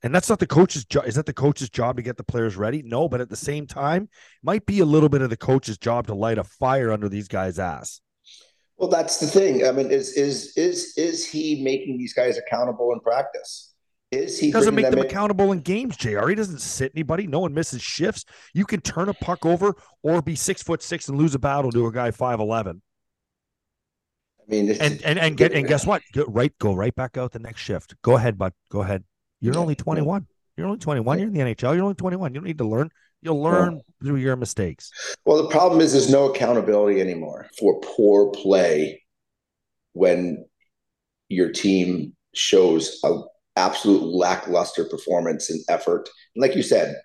[0.02, 1.06] And that's not the coach's job.
[1.06, 2.82] Is that the coach's job to get the players ready?
[2.82, 4.08] No, but at the same time,
[4.42, 7.28] might be a little bit of the coach's job to light a fire under these
[7.28, 8.00] guys' ass.
[8.78, 9.66] Well, that's the thing.
[9.66, 13.74] I mean, is is is is he making these guys accountable in practice?
[14.12, 16.28] Is he, he doesn't make them, them accountable in games, JR.
[16.28, 17.26] He doesn't sit anybody.
[17.26, 18.26] No one misses shifts.
[18.54, 21.72] You can turn a puck over or be six foot six and lose a battle
[21.72, 22.82] to a guy five eleven.
[24.40, 26.02] I mean, and and and get and guess what?
[26.14, 27.96] Go right, go right back out the next shift.
[28.02, 28.54] Go ahead, bud.
[28.70, 29.04] Go ahead.
[29.40, 30.26] You're only 21.
[30.56, 31.20] You're only 21.
[31.20, 31.76] You're in the NHL.
[31.76, 32.34] You're only 21.
[32.34, 32.90] You don't need to learn.
[33.24, 34.92] You'll learn through your mistakes.
[35.26, 39.02] Well, the problem is there's no accountability anymore for poor play
[39.94, 40.46] when
[41.30, 43.22] your team shows a
[43.56, 46.10] absolute lackluster performance and effort.
[46.36, 46.96] And like you said,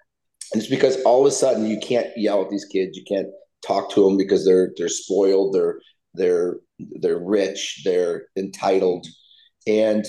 [0.52, 2.96] and it's because all of a sudden you can't yell at these kids.
[2.96, 3.28] You can't
[3.64, 5.54] talk to them because they're they're spoiled.
[5.54, 5.80] They're
[6.14, 6.56] they're
[7.00, 7.82] they're rich.
[7.84, 9.06] They're entitled,
[9.66, 10.04] and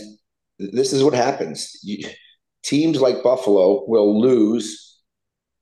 [0.57, 1.71] this is what happens.
[1.83, 2.07] You,
[2.63, 4.88] teams like Buffalo will lose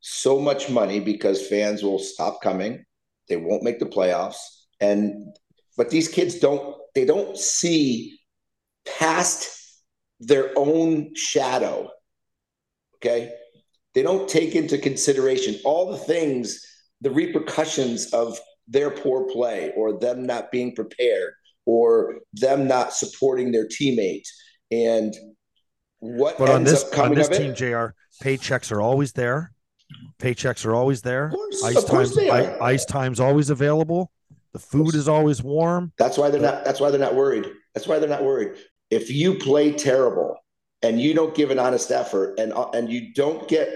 [0.09, 2.85] so much money because fans will stop coming.
[3.27, 4.37] They won't make the playoffs,
[4.79, 5.35] and
[5.75, 6.75] but these kids don't.
[6.95, 8.19] They don't see
[8.97, 9.49] past
[10.19, 11.89] their own shadow.
[12.95, 13.31] Okay.
[13.93, 16.63] They don't take into consideration all the things,
[17.01, 21.33] the repercussions of their poor play or them not being prepared
[21.65, 24.31] or them not supporting their teammates.
[24.71, 25.13] And
[25.99, 27.87] what But on this up on this team, it, Jr.
[28.23, 29.51] Paychecks are always there.
[30.19, 31.29] Paychecks are always there.
[31.29, 34.11] Course, ice times, i- ice time's always available.
[34.53, 35.91] The food is always warm.
[35.97, 36.65] That's why they're not.
[36.65, 37.45] That's why they're not worried.
[37.75, 38.57] That's why they're not worried.
[38.89, 40.35] If you play terrible
[40.81, 43.69] and you don't give an honest effort and uh, and you don't get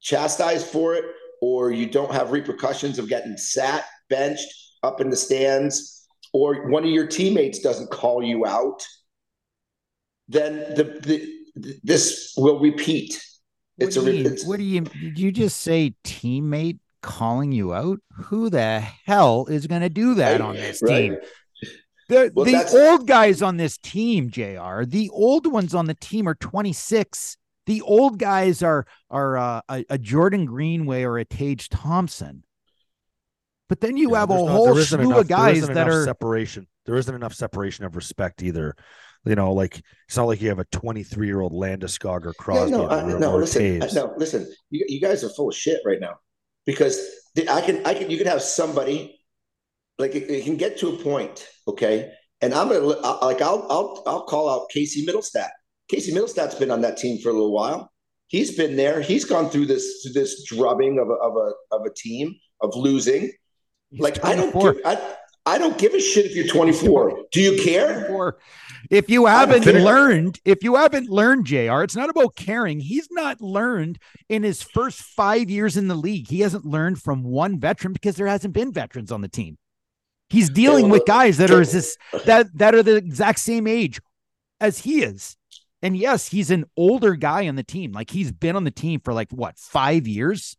[0.00, 1.04] chastised for it,
[1.40, 4.48] or you don't have repercussions of getting sat, benched,
[4.82, 8.84] up in the stands, or one of your teammates doesn't call you out,
[10.28, 10.84] then the,
[11.54, 13.22] the this will repeat.
[13.76, 17.72] What It's do you it's- What do you did you just say teammate calling you
[17.74, 17.98] out?
[18.14, 20.88] Who the hell is going to do that Right, on this right.
[21.10, 21.16] team?
[22.08, 26.28] The Well, the old guys on this team, JR, the old ones on the team
[26.28, 27.36] are 26.
[27.66, 32.42] The old guys are are uh, a, a Jordan Greenway or a Tage Thompson.
[33.68, 36.66] But then you Yeah, have a whole slew enough- of guys that are separation.
[36.84, 38.74] There isn't enough separation of respect either.
[39.24, 42.72] You know, like it's not like you have a 23 year old Landeskog or Crosby
[42.72, 44.52] no, I, no, or listen, no, listen.
[44.70, 46.14] You, you guys are full of shit right now
[46.66, 47.00] because
[47.34, 49.20] the- I can, I can, you can have somebody
[49.98, 52.12] like it, it can get to a point, okay.
[52.40, 55.50] And I'm gonna like I'll I'll I'll call out Casey Mittelstadt.
[55.88, 57.92] Casey Mittelstadt's been on that team for a little while.
[58.26, 59.00] He's been there.
[59.00, 62.74] He's gone through this through this drubbing of a of a of a team of
[62.74, 63.30] losing.
[63.90, 64.72] he's like I don't 24.
[64.72, 67.24] give I, I don't give a shit if you're 24.
[67.32, 68.08] Do you care?
[68.10, 68.38] Or
[68.90, 72.78] if you haven't learned, if you haven't learned, JR, it's not about caring.
[72.78, 76.28] He's not learned in his first five years in the league.
[76.28, 79.58] He hasn't learned from one veteran because there hasn't been veterans on the team.
[80.28, 84.00] He's dealing with guys that are this that that are the exact same age
[84.60, 85.36] as he is.
[85.82, 87.92] And yes, he's an older guy on the team.
[87.92, 90.56] Like he's been on the team for like what five years?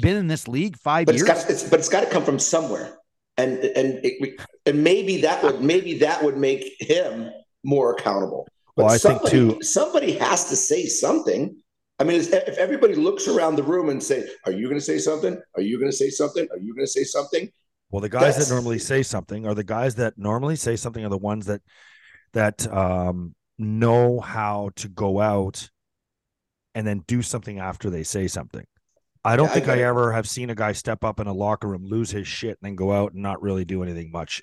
[0.00, 1.42] Been in this league five but it's years.
[1.42, 2.99] got it's, but it's got to come from somewhere
[3.40, 7.30] and and it, and maybe that would maybe that would make him
[7.64, 8.46] more accountable.
[8.76, 11.56] But Well, I think somebody, too- somebody has to say something.
[11.98, 14.98] I mean if everybody looks around the room and say are you going to say
[14.98, 15.34] something?
[15.56, 16.46] Are you going to say something?
[16.50, 17.50] Are you going to say something?
[17.90, 21.04] Well, the guys That's- that normally say something are the guys that normally say something
[21.04, 21.62] are the ones that
[22.32, 25.68] that um, know how to go out
[26.74, 28.64] and then do something after they say something.
[29.24, 31.32] I don't Yeah, think get I ever have seen a guy step up in a
[31.32, 34.42] locker room, lose his shit, and then go out and not really do anything much.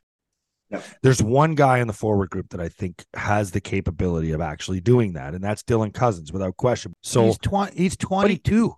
[0.69, 0.81] No.
[1.01, 4.81] There's one guy in the forward group that I think has the capability of actually
[4.81, 6.93] doing that, and that's Dylan Cozens, without question.
[7.03, 7.75] So he's twenty.
[7.77, 8.75] He's twenty two.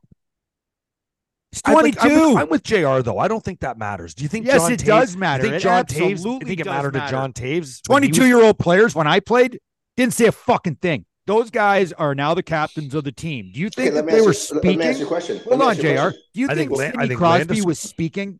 [1.51, 2.61] He's I twenty think- I'm with.
[2.63, 2.99] Jr.
[3.01, 4.13] Though I don't think that matters.
[4.13, 4.45] Do you think?
[4.45, 5.43] Yes, John it Toews, does matter.
[5.43, 6.11] Think It John Toews?
[6.11, 7.07] Absolutely think it mattered matter.
[7.07, 7.81] to John Toews?
[7.81, 9.59] 22 was- year old players when I played
[9.97, 11.05] didn't say a fucking thing.
[11.29, 13.51] Those guys are now the captains of the team.
[13.53, 14.93] Do you think okay let that they ask were you, let me ask you a
[14.93, 15.07] speaking?
[15.07, 15.99] question Hold me on, ask you a JR.
[15.99, 16.21] question.
[16.33, 18.39] Do you I think, think Sidney think Crosby Landis- was speaking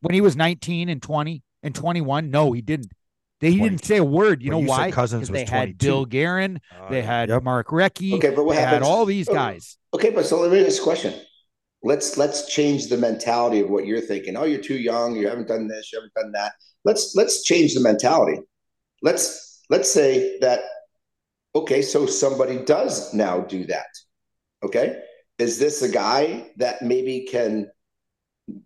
[0.00, 2.30] when he was 19 and 20 and 21?
[2.30, 2.92] No, he didn't.
[3.40, 3.70] They, he 20.
[3.70, 4.42] didn't say a word.
[4.42, 4.90] You Well, know you why?
[4.92, 5.48] Cozens 'Cause was they had
[5.80, 5.86] 22.
[5.86, 7.42] Bill Guerin, Uh, they had yep.
[7.42, 9.76] Mark Recchi, Okay, but what they had all these oh, guys.
[9.92, 11.14] Okay, but so let me ask you a question.
[11.82, 14.36] Let's let's change the mentality of what you're thinking.
[14.36, 15.16] Oh, you're too young.
[15.16, 15.92] You haven't done this.
[15.92, 16.52] You haven't done that.
[16.84, 18.38] Let's let's change the mentality.
[19.02, 20.60] Let's let's say that.
[21.54, 23.88] Okay, so somebody does now do that.
[24.62, 25.02] Okay,
[25.38, 27.70] is this a guy that maybe can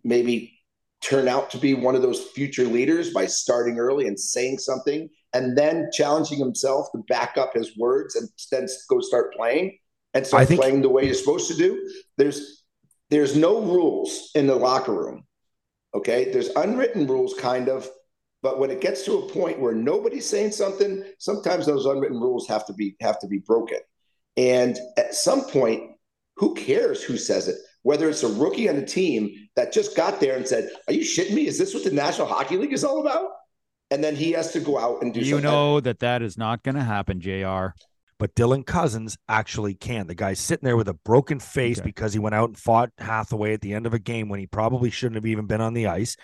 [0.03, 0.59] maybe
[1.01, 5.07] turn out to be one of those future leaders by starting early and saying something
[5.33, 9.77] and then challenging himself to back up his words and then go start playing
[10.13, 11.89] and start think- playing the way you're supposed to do?
[12.17, 12.63] There's
[13.09, 15.25] there's no rules in the locker room.
[15.93, 16.31] Okay?
[16.31, 17.87] There's unwritten rules kind of
[18.45, 22.47] but when it gets to a point where nobody's saying something sometimes those unwritten rules
[22.47, 23.79] have to be have to be broken
[24.37, 25.81] and at some point
[26.37, 30.19] who cares who says it whether it's a rookie on a team that just got
[30.19, 32.83] there and said are you shitting me is this what the national hockey league is
[32.83, 33.29] all about
[33.91, 36.37] and then he has to go out and do You something know that that is
[36.37, 37.75] not going to happen, JR.
[38.17, 40.07] But Dylan Cozens actually can.
[40.07, 41.85] The guy's sitting there with a broken face Okay.
[41.85, 44.47] because he went out and fought Hathaway at the end of a game when he
[44.47, 46.15] probably shouldn't have even been on the ice.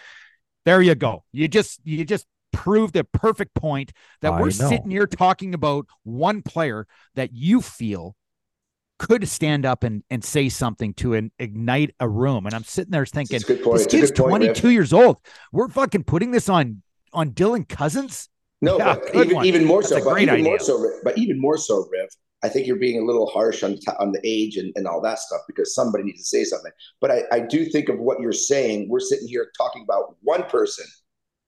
[0.66, 1.24] There you go.
[1.32, 3.91] You just you just proved a perfect point
[4.22, 4.70] that I we're know.
[4.70, 8.16] sitting here talking about one player that you feel
[8.99, 12.45] could stand up and, and say something to an, ignite a room.
[12.45, 13.80] And I'm sitting there thinking, good point.
[13.80, 15.18] this kid's good point, 22 years old.
[15.51, 16.84] We're fucking putting this on
[17.14, 18.30] on Dylan Cozens.
[18.62, 20.03] No, Yeah, but even, even more That's so.
[20.03, 20.66] But great even more idea.
[20.66, 22.09] so, but even more so, Riv.
[22.44, 25.20] I think you're being a little harsh on on the age and, and all that
[25.20, 26.72] stuff because somebody needs to say something.
[27.00, 28.89] But I, I do think of what you're saying.
[28.89, 30.86] We're sitting here talking about one person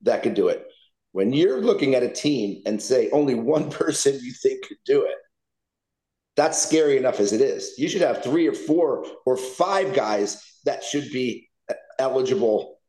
[0.03, 0.67] that could do it.
[1.11, 5.03] When you're looking at a team and say only one person you think could do
[5.03, 5.15] it,
[6.35, 7.73] that's scary enough as it is.
[7.77, 12.79] You should have three or four or five guys that should be uh, eligible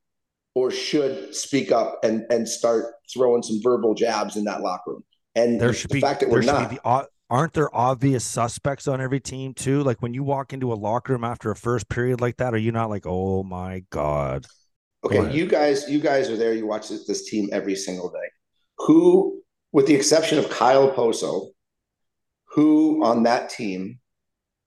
[0.55, 5.05] or should speak up and and start throwing some verbal jabs in that locker room.
[5.35, 6.71] And there should the be fact that we're not.
[6.71, 9.83] The, aren't there obvious suspects on every team too?
[9.83, 12.59] Like when you walk into a locker room after a first period like that, are
[12.59, 14.47] you not like, oh my god?
[15.05, 16.55] Okay, you guys, you guys are there.
[16.55, 18.29] You watch this, this team every single day.
[18.79, 21.49] Who, with the exception of Kyle Okposo,
[22.47, 23.99] who on that team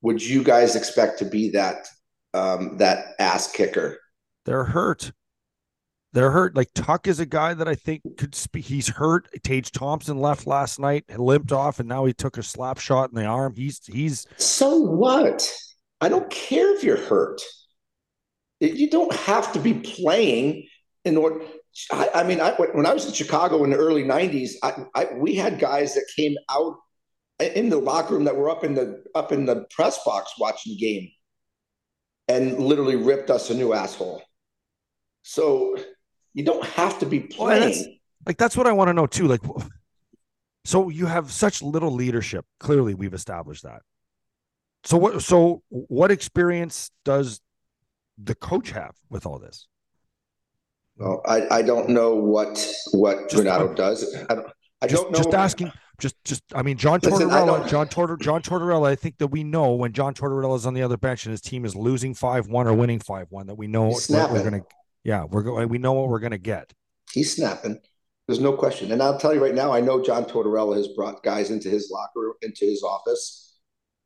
[0.01, 1.87] would you guys expect to be that
[2.33, 3.97] um, that ass kicker?
[4.45, 5.11] They're hurt.
[6.17, 6.55] They're hurt.
[6.55, 8.65] Like Tuch is a guy that I think could speak.
[8.65, 9.27] He's hurt.
[9.43, 13.11] Tage Thompson left last night, and limped off, and now he took a slap shot
[13.11, 13.53] in the arm.
[13.55, 14.25] He's he's.
[14.37, 15.47] So what?
[16.01, 17.39] I don't care if you're hurt.
[18.59, 20.67] You don't have to be playing
[21.05, 21.45] in order.
[21.91, 25.07] I, I mean, I, when I was in Chicago in the early '90s, I, I,
[25.13, 26.77] we had guys that came out
[27.39, 30.73] in the locker room that were up in the up in the press box watching
[30.73, 31.11] the game,
[32.27, 34.23] and literally ripped us a new asshole.
[35.21, 35.77] So
[36.37, 37.61] you don't have to be playing.
[37.61, 37.87] Well, that's,
[38.27, 39.27] like that's what I want to know too.
[39.27, 39.41] Like,
[40.65, 42.45] so you have such little leadership.
[42.59, 43.81] Clearly, we've established that.
[44.83, 45.23] So what?
[45.23, 47.41] So what experience does
[48.23, 49.67] the coach have with all this?
[50.97, 54.15] Well, I, I don't know what what just, Granato does.
[54.29, 54.47] I don't.
[54.83, 55.17] I just, don't know.
[55.17, 55.71] Just asking.
[55.97, 56.43] Just, just.
[56.53, 57.67] I mean, John Listen, Tortorella.
[57.67, 58.89] John Tortor, John Tortorella.
[58.89, 61.41] I think that we know when John Tortorella is on the other bench and his
[61.41, 64.61] team is losing five one or winning five one that we know what we're going
[64.61, 64.67] to.
[65.07, 65.69] Yeah, we're going.
[65.69, 66.71] We know what we're going to get.
[67.11, 67.79] He's snapping.
[68.27, 68.91] There's no question.
[68.91, 71.89] And I'll tell you right now, I know John Tortorella has brought guys into his
[71.89, 73.47] locker, room, into his office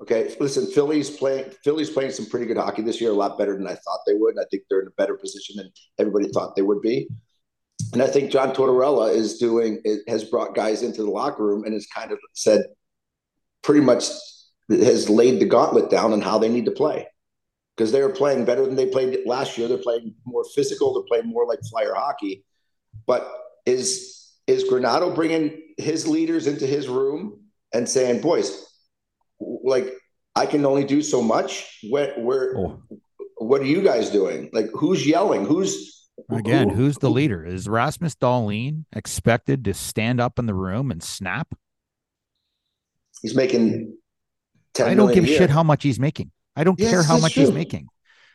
[0.02, 1.52] Okay, listen, Philly's playing.
[1.64, 4.16] Philly's playing some pretty good hockey this year, a lot better than I thought they
[4.16, 4.36] would.
[4.40, 7.08] I think they're in a better position than everybody thought they would be.
[7.94, 11.66] And I think John Tortorella is doing it has brought guys into the locker room
[11.66, 12.64] and has kind of said,
[13.62, 14.06] pretty much
[14.70, 17.08] has laid the gauntlet down on how they need to play
[17.82, 19.68] because they are playing better than they played last year.
[19.68, 20.94] They're playing more physical.
[20.94, 22.46] They're playing more like flyer hockey.
[23.08, 23.28] But
[23.66, 27.40] is is Granato bringing his leaders into his room
[27.74, 28.68] and saying, "Boys,
[29.40, 29.92] like
[30.36, 31.80] I can only do so much.
[31.90, 32.84] Where where oh.
[33.38, 34.52] what are you guys doing?
[34.54, 35.44] Like who's yelling?
[35.46, 36.70] Who's again?
[36.70, 37.44] Who, who's the who, leader?
[37.44, 41.56] Is Rasmus Dahlin expected to stand up in the room and snap?
[43.24, 43.98] He's making.
[44.80, 46.32] I don't give a shit how much he's making.
[46.56, 47.46] I don't yes, care how much true.
[47.46, 47.88] he's making.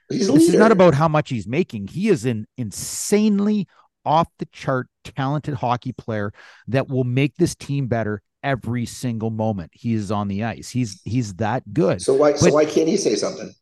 [0.09, 1.89] He's this is not about how much he's making.
[1.89, 3.67] He is an insanely
[4.05, 6.33] off the chart talented hockey player
[6.69, 10.71] that will make this team better every single moment he is on the ice.
[10.71, 12.01] He's he's that good.
[12.01, 13.53] So why but, so why can't he say something?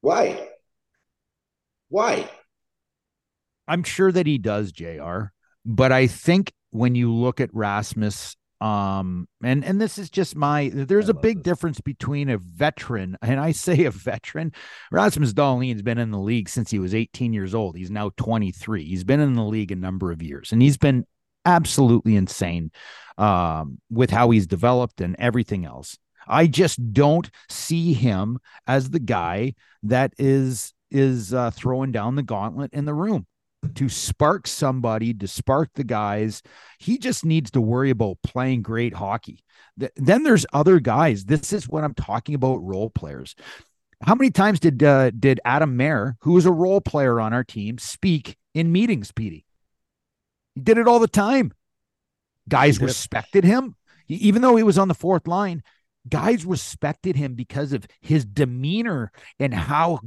[0.00, 0.48] Why?
[1.88, 2.28] Why?
[3.68, 5.32] I'm sure that he does, JR.
[5.64, 10.70] But I think when you look at Rasmus, um, and and this is just my
[10.72, 11.44] there's a big this.
[11.44, 14.52] difference between a veteran, and I say a veteran.
[14.90, 17.76] Rasmus Dahlin's been in the league since he was 18 years old.
[17.76, 18.84] He's now 23.
[18.84, 21.04] He's been in the league a number of years, and he's been
[21.44, 22.70] absolutely insane
[23.18, 25.98] um, with how he's developed and everything else.
[26.26, 29.54] I just don't see him as the guy
[29.84, 33.26] that is is uh, throwing down the gauntlet in the room
[33.74, 36.42] to spark somebody, to spark the guys.
[36.78, 39.44] He just needs to worry about playing great hockey.
[39.96, 41.24] then there's other guys.
[41.24, 43.34] This is what I'm talking about role players.
[44.02, 47.44] How many times did uh, did Adam Mayer, who was a role player on our
[47.44, 49.46] team, speak in meetings, Petey?
[50.54, 51.52] He did it all the time.
[52.48, 53.74] Guys respected him,
[54.08, 55.62] even though he was on the fourth line.
[56.08, 60.00] Guys respected him because of his demeanor and how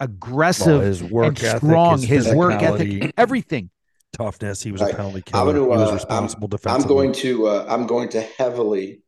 [0.00, 3.70] aggressive well, his work and strong, his, his work ethic, everything.
[4.12, 4.62] Toughness.
[4.62, 5.52] He was a penalty killer.
[5.52, 7.48] To, uh, he was responsible I'm, I'm going to.
[7.48, 9.02] Uh, I'm going to heavily,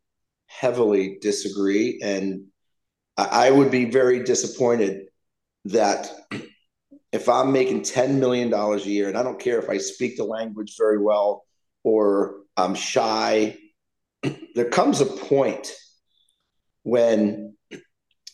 [0.47, 2.47] heavily disagree, and
[3.17, 5.07] I, I would be very disappointed
[5.67, 6.11] that
[7.13, 10.25] if I'm making $10 million a year, and I don't care if I speak the
[10.25, 11.45] language very well
[11.83, 13.57] or I'm shy,
[14.55, 15.73] there comes a point
[16.87, 17.57] when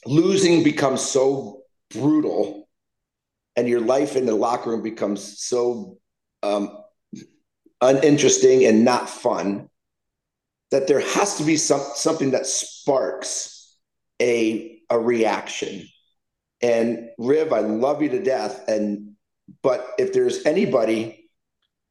[0.04, 2.68] losing becomes so brutal
[3.56, 5.96] and your life in the locker room becomes so
[6.42, 6.76] um,
[7.80, 9.70] uninteresting and not fun
[10.70, 13.76] that there has to be some, something that sparks
[14.20, 15.86] a, a reaction
[16.62, 18.68] and Riv, I love you to death.
[18.68, 19.14] And
[19.62, 21.28] but if there's anybody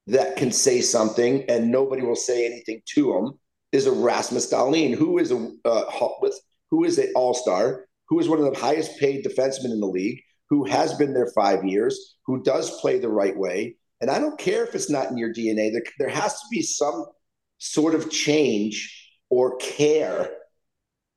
[0.08, 3.40] that can say something and nobody will say anything to him,
[3.72, 6.40] is erasmus Rasmus Dahlin, who is a uh, with
[6.72, 9.88] who is an All Star, who is one of the highest paid defensemen in the
[9.88, 13.76] league, who has been there five years, who does play the right way.
[14.02, 15.72] And I don't care if it's not in your DNA.
[15.72, 17.06] There, there has to be some
[17.60, 20.32] sort of change or care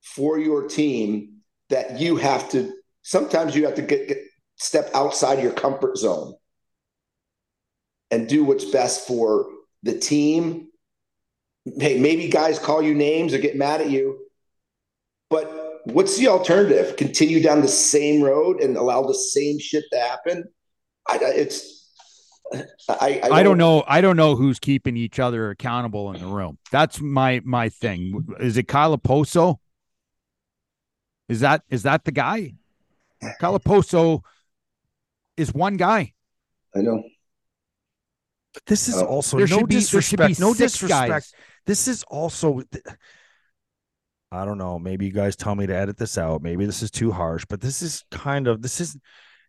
[0.02, 1.38] for your team
[1.70, 4.18] that you have to sometimes you have to get, get
[4.56, 6.34] step outside your comfort zone
[8.10, 9.46] and do what's best for
[9.82, 10.68] the team.
[11.78, 14.23] Hey, maybe guys call you names or get mad at you,
[15.30, 16.96] but what's the alternative?
[16.96, 20.44] Continue down the same road and allow the same shit to happen?
[21.08, 21.74] I, it's
[22.88, 23.84] I, I, I, don't know.
[23.86, 26.58] I don't know who's keeping each other accountable in the room.
[26.70, 28.26] That's my my thing.
[28.40, 29.56] Is it Kyle Okposo?
[31.28, 32.54] Is that is that the guy?
[33.40, 34.22] Kyle Okposo
[35.36, 36.12] is one guy.
[36.76, 37.02] I know.
[38.52, 40.38] But this is uh, also no be, disrespect.
[40.38, 41.08] no disrespect.
[41.08, 41.32] Guys.
[41.66, 42.62] This is also.
[44.34, 44.78] I don't know.
[44.78, 46.42] Maybe you guys tell me to edit this out.
[46.42, 48.98] Maybe this is too harsh, but this is kind of this is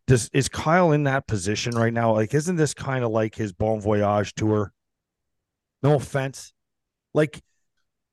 [0.08, 2.14] does is Kyle in that position right now?
[2.14, 4.72] Like, isn't this kind of like his Bon Voyage tour?
[5.82, 6.54] No offense,
[7.14, 7.42] like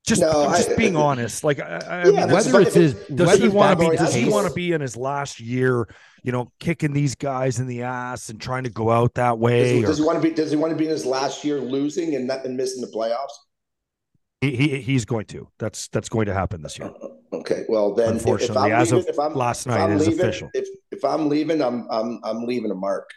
[0.05, 1.45] just, no, just I, being I, honest.
[1.45, 3.97] Like, I, yeah, mean, whether it's his, does he want to be?
[3.97, 5.89] Does he want to be in his last year?
[6.25, 9.63] You know, kicking these guys in the ass and trying to go out that way.
[9.63, 10.35] Does he, does he want to be?
[10.35, 12.89] Does he want to be in his last year losing and not and missing the
[12.89, 13.31] playoffs?
[14.43, 15.49] He, he he's going to.
[15.61, 16.89] That's that's going to happen this year.
[16.89, 20.09] Uh, okay, well then, unfortunately, if, as leaving, of if I'm, last night, it is
[20.09, 20.51] leaving, official.
[20.53, 23.09] If if I'm leaving, I'm I'm I'm leaving a mark.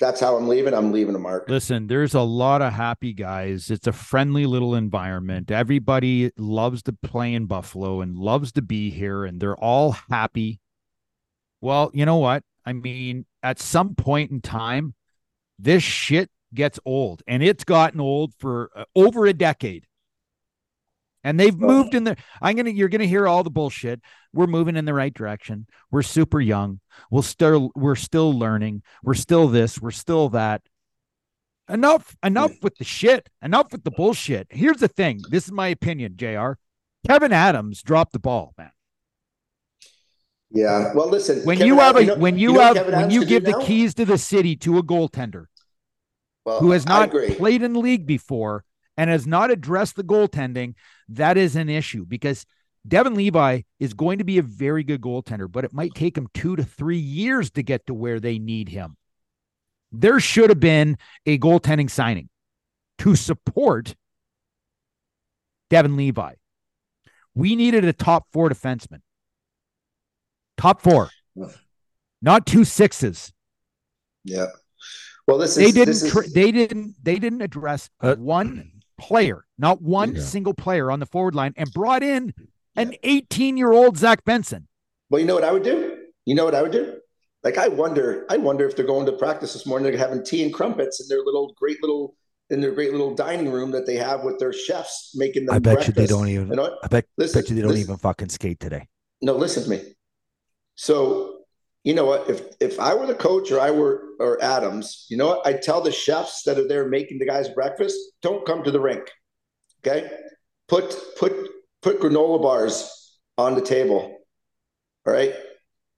[0.00, 0.72] that's how I'm leaving.
[0.72, 1.50] I'm leaving a mark.
[1.50, 3.70] Listen, there's a lot of happy guys.
[3.70, 5.50] It's a friendly little environment.
[5.50, 10.60] Everybody loves to play in Buffalo and loves to be here, and they're all happy.
[11.60, 12.42] Well, you know what?
[12.64, 14.94] I mean, at some point in time,
[15.58, 19.86] this shit gets old, and it's gotten old for uh, over a decade.
[21.24, 22.16] And they've moved in there.
[22.40, 22.70] I'm gonna.
[22.70, 24.00] You're gonna hear all the bullshit.
[24.32, 25.66] We're moving in the right direction.
[25.90, 26.80] We're super young.
[27.10, 27.70] We'll still.
[27.74, 28.82] We're still learning.
[29.02, 29.80] We're still this.
[29.80, 30.62] We're still that.
[31.68, 32.16] Enough.
[32.22, 33.28] Enough with the shit.
[33.42, 34.46] Enough with the bullshit.
[34.50, 35.20] Here's the thing.
[35.28, 36.52] This is my opinion, Jr.
[37.06, 38.70] Kevyn Adams dropped the ball, man.
[40.50, 40.92] Yeah.
[40.94, 41.44] Well, listen.
[41.44, 43.44] When Kevyn you have a, you know, when you, you know have when you give
[43.44, 45.46] the keys to the city to a goaltender,
[46.48, 48.64] well, who has not played in the league before
[48.96, 50.74] and has not addressed the goaltending,
[51.10, 52.46] that is an issue because
[52.86, 56.28] Devon Levi is going to be a very good goaltender, but it might take him
[56.32, 58.96] two to three years to get to where they need him.
[59.92, 60.96] There should have been
[61.26, 62.30] a goaltending signing
[62.98, 63.94] to support
[65.70, 66.34] Devon Levi.
[67.34, 69.00] We needed a top four defenseman.
[70.56, 71.10] Top four,
[72.20, 73.32] not two sixes.
[74.24, 74.46] Yeah.
[75.28, 76.10] Well, this is they didn't is...
[76.10, 80.22] tr- they didn't they didn't address uh, one player, not one yeah.
[80.22, 82.32] single player on the forward line, and brought in
[82.74, 84.66] an 18 year old Zach Benson.
[85.10, 85.98] Well, you know what I would do?
[86.24, 86.96] You know what I would do?
[87.44, 90.42] Like I wonder, I wonder if they're going to practice this morning, they're having tea
[90.42, 92.16] and crumpets in their little great little
[92.48, 95.54] in their great little dining room that they have with their chefs making them.
[95.54, 95.88] I bet breakfast.
[95.88, 96.48] you they don't even.
[96.48, 97.84] You know I bet, listen, bet you they don't listen.
[97.84, 98.88] even fucking skate today.
[99.20, 99.82] No, listen to me.
[100.74, 101.37] So
[101.84, 102.28] you know what?
[102.28, 105.46] If if I were the coach or I were or Adams, you know what?
[105.46, 108.80] I'd tell the chefs that are there making the guys breakfast, don't come to the
[108.80, 109.10] rink.
[109.86, 110.10] Okay?
[110.66, 111.34] Put put
[111.82, 114.18] put granola bars on the table.
[115.06, 115.34] All right.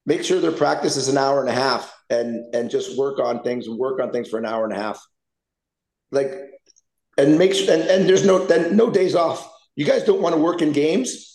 [0.07, 3.43] Make sure their practice is an hour and a half and and just work on
[3.43, 5.01] things and work on things for an hour and a half.
[6.11, 6.33] Like
[7.17, 9.51] and make sure and, and there's no then no days off.
[9.77, 11.30] You guys don't want to work in games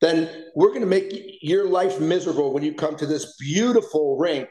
[0.00, 4.50] then we're going to make your life miserable when you come to this beautiful rink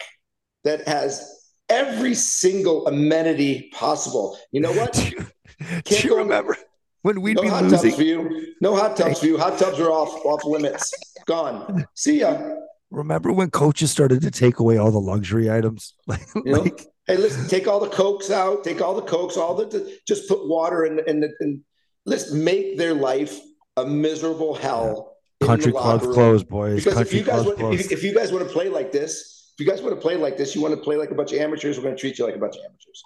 [0.64, 1.38] that has
[1.70, 4.38] every single amenity possible.
[4.52, 4.94] You know what?
[4.94, 6.58] do you, do you remember
[7.04, 7.92] when we'd no be hot losing?
[7.92, 8.54] Tubs for you.
[8.62, 9.38] No hot tubs for you.
[9.38, 10.94] Hot tubs are off off limits.
[11.26, 11.86] Gone.
[11.96, 12.56] See ya.
[12.90, 15.94] Remember when coaches started to take away all the luxury items?
[16.08, 16.64] like, you know?
[17.06, 18.64] hey, listen, take all the cokes out.
[18.64, 19.38] Take all the cokes.
[19.38, 21.00] All the just put water in.
[21.08, 21.64] In,
[22.06, 23.40] let's make their life
[23.76, 26.84] a miserable hell country clubs closed, boys.
[26.84, 29.52] Because country if you guys want, if, if, you guys want to play like this,
[29.54, 31.34] if you guys want to play like this, you want to play like a bunch
[31.34, 31.78] of amateurs.
[31.78, 33.04] We're going to treat you like a bunch of amateurs.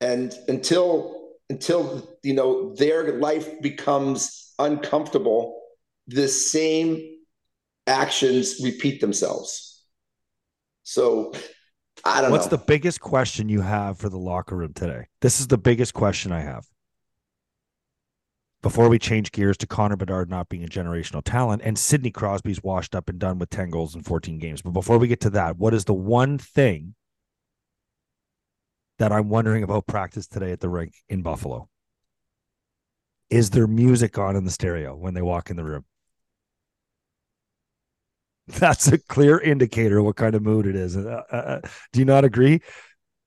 [0.00, 5.62] And until until you know their life becomes uncomfortable,
[6.06, 7.18] the same
[7.86, 9.82] actions repeat themselves.
[10.82, 11.32] So
[12.04, 12.56] I don't know What's know.
[12.56, 15.06] the biggest question you have for the locker room today?
[15.20, 16.66] This is the biggest question I have
[18.64, 22.62] before we change gears to Connor Bedard not being a generational talent and Sidney Crosby's
[22.62, 24.62] washed up and done with 10 goals in 14 games.
[24.62, 26.94] But before we get to that, what is the one thing
[28.98, 31.68] that I'm wondering about practice today at the rink in Buffalo?
[33.28, 35.84] Is there music on in the stereo when they walk in the room?
[38.46, 40.96] That's a clear indicator what kind of mood it is.
[40.96, 41.60] Uh, uh, uh
[41.92, 42.62] do you not agree?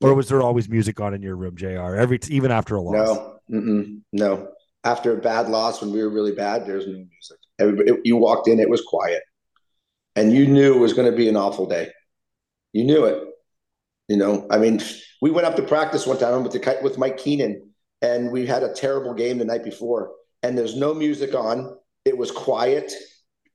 [0.01, 1.95] Or was there always music on in your room, Jr.
[1.95, 2.93] Every even after a loss?
[3.07, 4.01] No, Mm-mm.
[4.11, 4.49] no
[4.83, 7.37] after a bad loss when we were really bad, there's no music.
[7.59, 9.23] Everybody, you walked in, it was quiet,
[10.15, 11.89] and you knew it was going to be an awful day.
[12.73, 13.23] You knew it.
[14.07, 14.81] You know, I mean,
[15.21, 17.71] we went up to practice one time with the with Mike Keenan,
[18.01, 20.13] and we had a terrible game the night before,
[20.43, 21.77] and there's no music on.
[22.05, 22.93] It was quiet.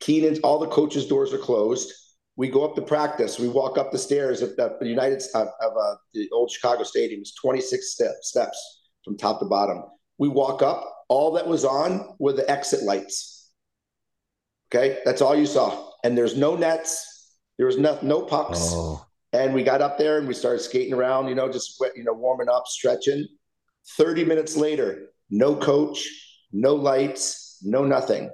[0.00, 1.92] Keenan's all the coaches' doors are closed.
[2.36, 3.38] We go up to practice.
[3.38, 7.20] We walk up the stairs at the United of, of uh, the old Chicago Stadium.
[7.20, 9.84] It's 26 step, steps from top to bottom.
[10.18, 11.01] We walk up.
[11.12, 13.50] All that was on were the exit lights.
[14.74, 15.90] Okay, that's all you saw.
[16.04, 17.36] And there's no nets.
[17.58, 18.60] There was no no pucks.
[18.72, 19.04] Oh.
[19.34, 21.28] And we got up there and we started skating around.
[21.28, 23.28] You know, just you know warming up, stretching.
[23.98, 26.08] 30 minutes later, no coach,
[26.50, 28.30] no lights, no nothing.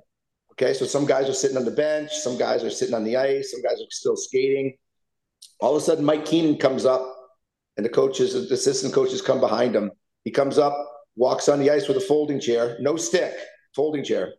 [0.53, 3.17] Okay, so some guys are sitting on the bench, some guys are sitting on the
[3.17, 4.77] ice, some guys are still skating.
[5.59, 7.03] All of a sudden, Mike Keenan comes up,
[7.77, 9.91] and the coaches, the assistant coaches come behind him.
[10.23, 10.77] He comes up,
[11.19, 13.35] walks on the ice with a folding chair, no stick,
[13.75, 14.35] folding chair.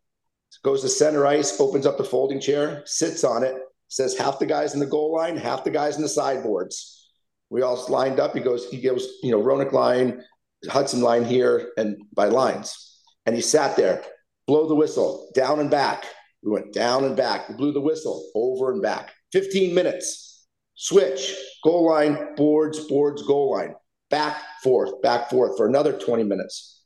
[0.63, 3.55] Goes to center ice, opens up the folding chair, sits on it,
[3.89, 7.11] says half the guys in the goal line, half the guys in the sideboards.
[7.49, 8.33] We all lined up.
[8.33, 10.23] He goes, he goes, you know, Roenick line,
[10.67, 12.97] Hudson line here, and by lines.
[13.25, 14.03] And he sat there
[14.47, 16.05] blow the whistle, down and back.
[16.41, 17.47] We went down and back.
[17.47, 19.11] We blew the whistle, over and back.
[19.31, 20.47] 15 minutes.
[20.73, 23.75] Switch, goal line, boards, boards, goal line.
[24.09, 26.81] Back, forth, back, forth for another 20 minutes.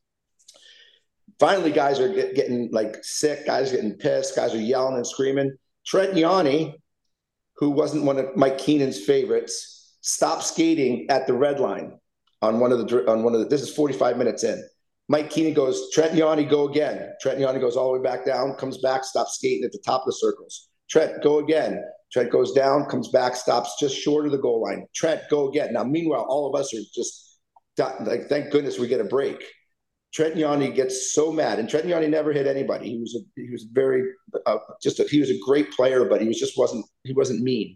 [1.39, 3.45] Finally, guys are get, getting like sick.
[3.45, 4.35] Guys are getting pissed.
[4.35, 5.55] Guys are yelling and screaming.
[5.85, 6.75] Trent Yawney,
[7.57, 11.97] who wasn't one of Mike Keenan's favorites, stopped skating at the red line
[12.41, 13.47] on one of the on one of the.
[13.47, 14.63] This is 45 minutes in.
[15.09, 17.11] Mike Keenan goes, Trent Yawney, go again.
[17.21, 20.01] Trent Yawney goes all the way back down, comes back, stops skating at the top
[20.01, 20.69] of the circles.
[20.89, 21.83] Trent, go again.
[22.13, 24.85] Trent goes down, comes back, stops just short of the goal line.
[24.93, 25.73] Trent, go again.
[25.73, 27.39] Now, meanwhile, all of us are just
[27.77, 29.43] like, thank goodness we get a break.
[30.13, 32.91] Trent Yawney gets so mad, and Trent Yawney never hit anybody.
[32.91, 34.03] He was a, he was very
[34.45, 37.41] uh, just a, he was a great player, but he was just wasn't he wasn't
[37.41, 37.75] mean.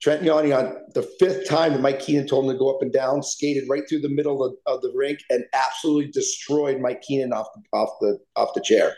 [0.00, 2.92] Trent Yawney on the fifth time that Mike Keenan told him to go up and
[2.92, 7.34] down, skated right through the middle of, of the rink and absolutely destroyed Mike Keenan
[7.34, 8.94] off off the off the chair.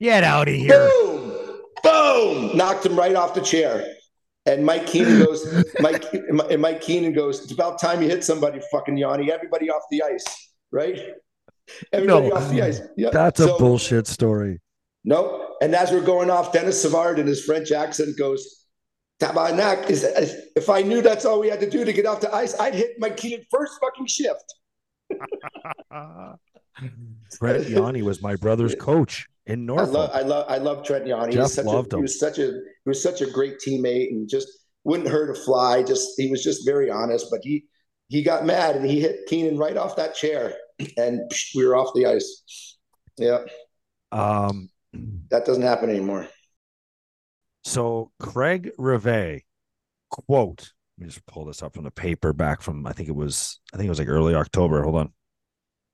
[0.00, 0.90] Get out of here!
[0.90, 1.60] Boom!
[1.84, 2.56] Boom!
[2.56, 3.95] Knocked him right off the chair.
[4.46, 8.60] And Mike Keenan goes, Mike and Mike Keenan goes, it's about time you hit somebody,
[8.70, 9.28] fucking Yawney.
[9.28, 10.24] Everybody off the ice,
[10.70, 11.14] right?
[11.92, 12.80] Everybody no, off the ice.
[12.96, 13.10] Yeah.
[13.10, 14.60] That's so, a bullshit story.
[15.04, 15.54] No.
[15.60, 18.66] And as we're going off, Denis Savard in his French accent goes,
[19.20, 22.32] Tabarnak is if I knew that's all we had to do to get off the
[22.34, 24.54] ice, I'd hit Mike Keenan first fucking shift.
[27.32, 29.88] Trent Yawney was my brother's coach in Norfolk.
[29.88, 31.32] I love, I love, I love Trent Yawney.
[31.32, 32.00] Jeff he loved a, him.
[32.00, 34.48] He was such a, he was such a great teammate, and just
[34.84, 35.82] wouldn't hurt a fly.
[35.82, 37.26] Just he was just very honest.
[37.30, 37.64] But he
[38.08, 40.54] he got mad and he hit Keenan right off that chair,
[40.96, 42.76] and we were off the ice.
[43.16, 43.44] Yeah.
[44.12, 44.68] Um,
[45.30, 46.28] that doesn't happen anymore.
[47.64, 49.42] So Craig Rivet,
[50.10, 53.16] quote, let me just pull this up from the paper back from I think it
[53.16, 54.82] was I think it was like early October.
[54.82, 55.12] Hold on.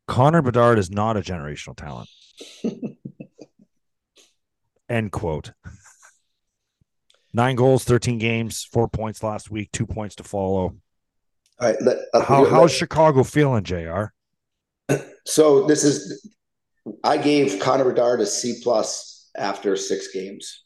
[0.08, 2.08] Connor Bedard is not a generational talent.
[4.92, 5.52] End quote.
[7.32, 10.76] Nine goals, 13 games, four points last week, two points to follow.
[11.58, 11.80] All right.
[11.80, 14.04] Let, uh, How, how's Chicago feeling, JR?
[15.24, 16.28] So this is
[17.04, 20.64] I gave Connor Bedard a C plus after six games.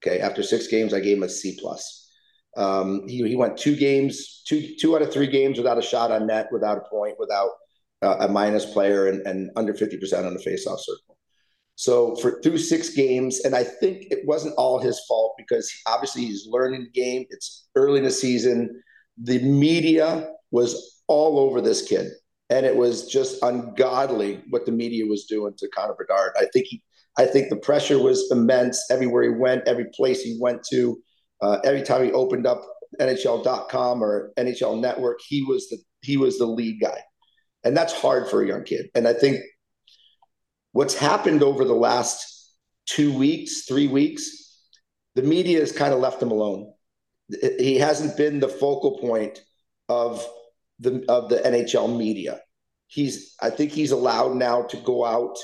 [0.00, 2.08] Okay, after six games, I gave him a C plus.
[2.56, 6.12] Um, he, he went two games, two two out of three games without a shot
[6.12, 7.50] on net, without a point, without
[8.02, 11.05] uh, a minus player, and, and under fifty percent on the faceoff circle.
[11.76, 16.24] So for through six games, and I think it wasn't all his fault because obviously
[16.24, 17.26] he's learning the game.
[17.30, 18.82] It's early in the season.
[19.22, 22.10] The media was all over this kid,
[22.48, 26.32] and it was just ungodly what the media was doing to Connor Bedard.
[26.38, 26.82] I think he
[27.18, 30.98] I think the pressure was immense everywhere he went, every place he went to,
[31.42, 32.62] uh, every time he opened up
[33.00, 37.00] NHL.com or NHL Network, he was the he was the lead guy,
[37.64, 38.86] and that's hard for a young kid.
[38.94, 39.40] And I think
[40.76, 42.52] what's happened over the last
[42.84, 44.60] two weeks, three weeks,
[45.14, 46.72] the media has kind of left him alone.
[47.58, 49.42] He hasn't been the focal point
[49.88, 50.24] of
[50.78, 52.40] the of the NHL media.
[52.88, 55.36] He's I think he's allowed now to go out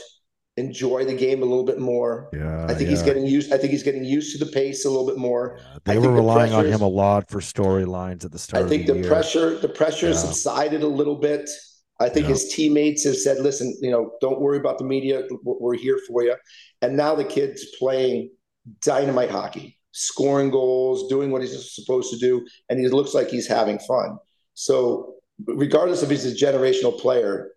[0.59, 2.29] enjoy the game a little bit more.
[2.33, 2.89] Yeah, I think yeah.
[2.91, 3.53] he's getting used.
[3.53, 5.59] I think he's getting used to the pace a little bit more.
[5.59, 8.67] Yeah, they were relying on him a lot for storylines at the start.
[8.67, 10.17] I think the, the pressure, the pressure yeah.
[10.17, 11.49] subsided a little bit.
[12.03, 15.23] I think his teammates have said, "Listen, you know, don't worry about the media.
[15.43, 16.35] We're here for you."
[16.81, 18.31] And now the kid's playing
[18.83, 23.47] dynamite hockey, scoring goals, doing what he's supposed to do, and he looks like he's
[23.47, 24.19] having fun.
[24.55, 25.15] So,
[25.47, 27.53] regardless if he's a generational player,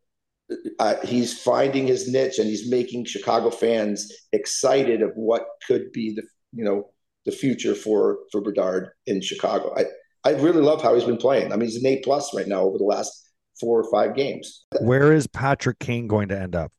[0.79, 6.13] uh, he's finding his niche and he's making Chicago fans excited of what could be
[6.13, 6.23] the
[6.53, 6.89] you know
[7.25, 9.73] the future for for Bedard in Chicago.
[9.75, 9.85] I
[10.23, 11.51] I really love how he's been playing.
[11.51, 13.24] I mean, he's an A plus right now over the last
[13.59, 14.65] four or five games.
[14.81, 16.71] Where is Patrick Kane going to end up?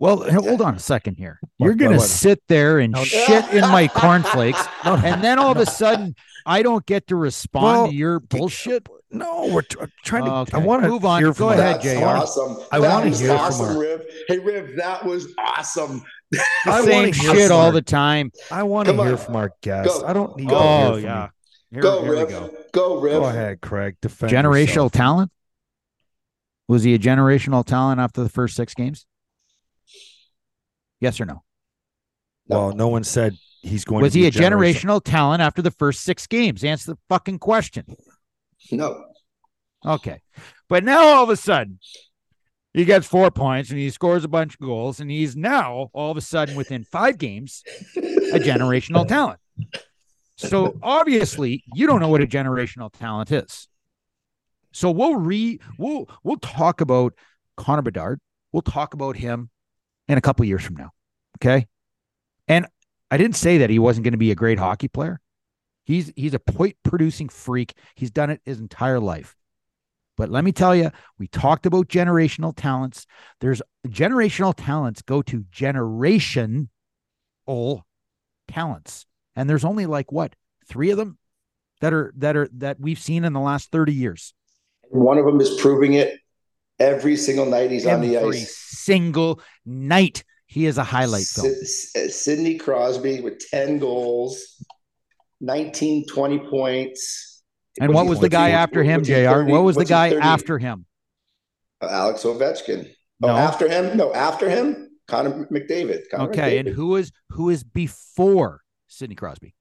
[0.00, 1.38] Well, hold on a second here.
[1.58, 5.52] You're going to sit there and no, shit in my cornflakes, no, and then all
[5.52, 8.88] of a sudden, I don't get to respond well, to your bullshit.
[9.10, 10.32] No, we're t- trying to.
[10.32, 10.56] Okay.
[10.56, 11.22] I want to move on.
[11.32, 12.04] Go ahead, Jr.
[12.04, 12.58] Awesome.
[12.72, 14.04] I want to hear awesome, from Riv.
[14.26, 16.04] Hey, Riv, that was awesome.
[16.32, 18.32] The I same shit all the time.
[18.50, 19.16] I want to hear on.
[19.16, 20.00] from our guests.
[20.00, 20.06] Go.
[20.06, 20.50] I don't need.
[20.50, 21.28] Oh yeah.
[21.70, 22.28] Here, go, here Riv.
[22.28, 22.50] Go.
[22.72, 23.12] go, Riv.
[23.12, 23.96] Go ahead, Craig.
[24.02, 24.92] Defend generational yourself.
[24.92, 25.30] talent.
[26.68, 29.06] Was he a generational talent after the first six games?
[31.00, 31.42] Yes or no?
[32.46, 34.00] Well, no one said he's going.
[34.00, 36.64] To Was he a generational talent after the first six games?
[36.64, 37.84] Answer the fucking question.
[38.70, 39.04] No.
[39.84, 40.20] Okay.
[40.68, 41.78] But now all of a sudden,
[42.72, 46.10] he gets four points and he scores a bunch of goals, and he's now all
[46.10, 47.62] of a sudden within five games
[47.96, 49.40] a generational talent.
[50.36, 53.68] So obviously, you don't know what a generational talent is.
[54.74, 57.14] So we'll re we'll we'll talk about
[57.56, 58.20] Connor Bedard.
[58.52, 59.48] We'll talk about him
[60.08, 60.90] in a couple years from now.
[61.38, 61.66] Okay.
[62.48, 62.66] And
[63.10, 65.20] I didn't say that he wasn't going to be a great hockey player.
[65.84, 67.74] He's he's a point producing freak.
[67.94, 69.36] He's done it his entire life.
[70.16, 73.06] But let me tell you, we talked about generational talents.
[73.40, 76.68] There's generational talents go to generation
[77.46, 77.84] all
[78.48, 79.06] talents.
[79.36, 80.34] And there's only like what,
[80.68, 81.18] three of them
[81.80, 84.34] that are that are that we've seen in the last 30 years.
[84.90, 86.18] One of them is proving it
[86.78, 88.24] every single night he's every on the ice.
[88.24, 90.24] Every single night.
[90.46, 91.52] He is a highlight film.
[91.54, 94.64] Sidney Crosby with 10 goals
[95.40, 97.42] 19, 20 points.
[97.80, 99.42] And what was the guy after him, JR?
[99.42, 100.86] What was the guy after him?
[101.80, 102.88] Uh, Alex Ovechkin.
[103.22, 103.36] Oh, no.
[103.36, 103.96] after him?
[103.96, 106.02] No, after him, Connor McDavid.
[106.10, 106.60] Connor okay, McDavid.
[106.60, 109.54] and who is who is before Sidney Crosby?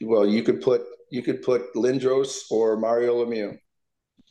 [0.00, 3.58] Well, you could put you could put Lindros or Mario Lemieux.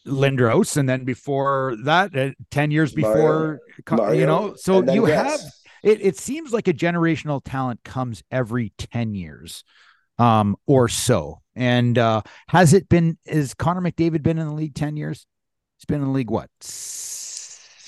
[0.06, 3.60] Lindros, and then before that, uh, ten years before,
[3.91, 4.56] Mario, you know.
[4.56, 5.41] So you have
[5.84, 6.02] it.
[6.02, 9.64] It seems like a generational talent comes every ten years
[10.20, 11.41] um, or so.
[11.56, 15.26] And uh, has it been, is Connor McDavid been in the league 10 years?
[15.78, 16.50] He's been in the league, what?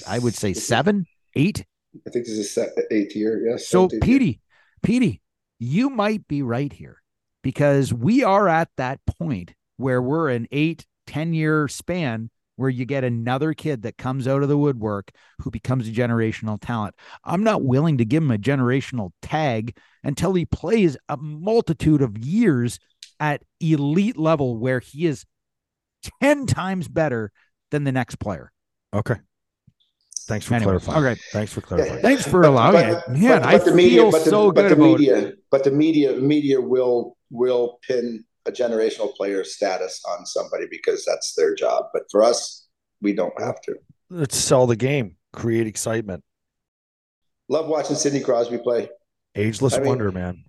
[0.07, 1.05] I would say seven,
[1.35, 1.65] eight.
[2.07, 2.57] I think this is
[2.89, 3.45] eighth year.
[3.45, 3.67] Yes.
[3.67, 4.39] So, Petey,
[4.81, 5.21] Petey,
[5.59, 7.01] you might be right here
[7.43, 12.85] because we are at that point where we're an eight, 10 year span where you
[12.85, 16.95] get another kid that comes out of the woodwork who becomes a generational talent.
[17.23, 22.17] I'm not willing to give him a generational tag until he plays a multitude of
[22.17, 22.79] years
[23.19, 25.25] at elite level where he is
[26.21, 27.31] 10 times better
[27.71, 28.51] than the next player.
[28.93, 29.15] Okay.
[30.27, 31.05] Thanks for anyway, clarifying.
[31.05, 31.21] Okay.
[31.31, 32.01] Thanks for clarifying.
[32.01, 33.09] Thanks for allowing but, it.
[33.09, 35.17] Man, but, but I the media, feel but the, so but good the about media,
[35.17, 35.39] it.
[35.49, 41.35] But the media media will will pin a generational player status on somebody because that's
[41.35, 41.85] their job.
[41.93, 42.67] But for us,
[43.01, 43.75] we don't have to.
[44.09, 46.23] Let's sell the game, create excitement.
[47.49, 48.89] Love watching Sidney Crosby play.
[49.35, 50.43] Ageless I mean, wonder, man.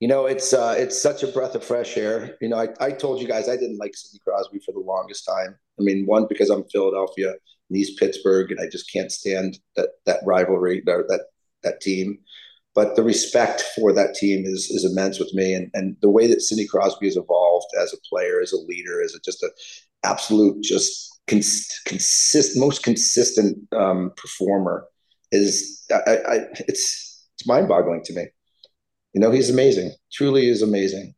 [0.00, 2.36] You know, it's uh, it's such a breath of fresh air.
[2.40, 5.26] You know, I, I told you guys I didn't like Sidney Crosby for the longest
[5.26, 5.58] time.
[5.78, 9.88] I mean, one because I'm Philadelphia and he's Pittsburgh, and I just can't stand that
[10.06, 11.22] that rivalry, that that,
[11.62, 12.18] that team.
[12.78, 16.28] But the respect for that team is is immense with me, and and the way
[16.28, 19.50] that Sidney Crosby has evolved as a player, as a leader, as a, just a
[20.04, 24.86] absolute just cons- consist most consistent um, performer
[25.32, 26.34] is I, I,
[26.68, 28.26] it's it's mind boggling to me.
[29.12, 29.90] You know, he's amazing.
[30.12, 31.16] Truly is amazing.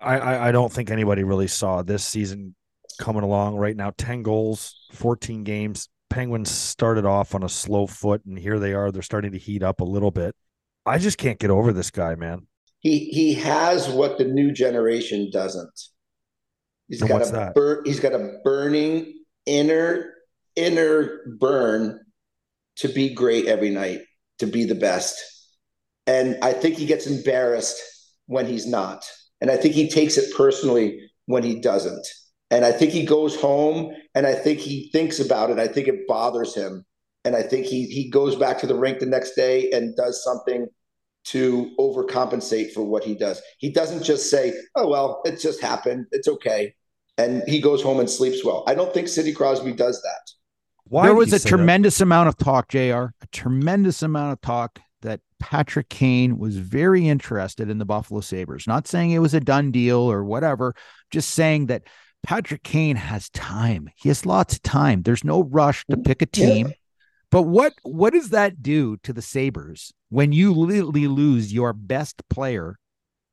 [0.00, 2.54] I, I, I don't think anybody really saw this season
[3.00, 3.90] coming along right now.
[3.98, 5.88] 10 goals, 14 games.
[6.10, 8.90] Penguins started off on a slow foot, and here they are.
[8.90, 10.34] They're starting to heat up a little bit.
[10.84, 12.46] I just can't get over this guy, man.
[12.80, 15.80] He he has what the new generation doesn't.
[16.88, 19.14] He's and got a bur- he's got a burning
[19.46, 20.12] inner
[20.56, 22.00] inner burn
[22.76, 24.00] to be great every night,
[24.38, 25.16] to be the best.
[26.06, 27.80] And I think he gets embarrassed
[28.26, 29.04] when he's not.
[29.40, 32.06] And I think he takes it personally when he doesn't.
[32.50, 35.58] And I think he goes home and I think he thinks about it.
[35.58, 36.84] I think it bothers him.
[37.24, 40.24] And I think he he goes back to the rink the next day and does
[40.24, 40.66] something
[41.22, 43.42] to overcompensate for what he does.
[43.58, 46.06] He doesn't just say, "Oh well, it just happened.
[46.12, 46.74] It's okay."
[47.18, 48.64] And he goes home and sleeps well.
[48.66, 50.32] I don't think Sidney Crosby does that.
[50.84, 52.04] Why there was a tremendous that?
[52.04, 52.78] amount of talk, JR,
[53.20, 58.66] a tremendous amount of talk that Patrick Kane was very interested in the Buffalo Sabres.
[58.66, 60.74] Not saying it was a done deal or whatever,
[61.10, 61.82] just saying that
[62.22, 63.90] Patrick Kane has time.
[63.96, 65.02] He has lots of time.
[65.02, 66.68] There's no rush to pick a team.
[66.68, 66.74] Yeah.
[67.30, 72.22] But what what does that do to the Sabres when you literally lose your best
[72.28, 72.78] player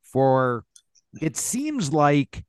[0.04, 0.64] for
[1.20, 2.44] it seems like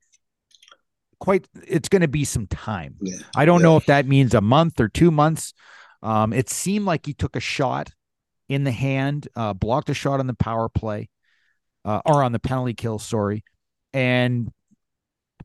[1.20, 2.96] quite it's going to be some time.
[3.02, 3.18] Yeah.
[3.36, 3.64] I don't yeah.
[3.64, 5.54] know if that means a month or 2 months.
[6.02, 7.92] Um, it seemed like he took a shot
[8.48, 11.10] in the hand, uh, blocked a shot on the power play
[11.84, 13.44] uh, or on the penalty kill, sorry,
[13.94, 14.52] and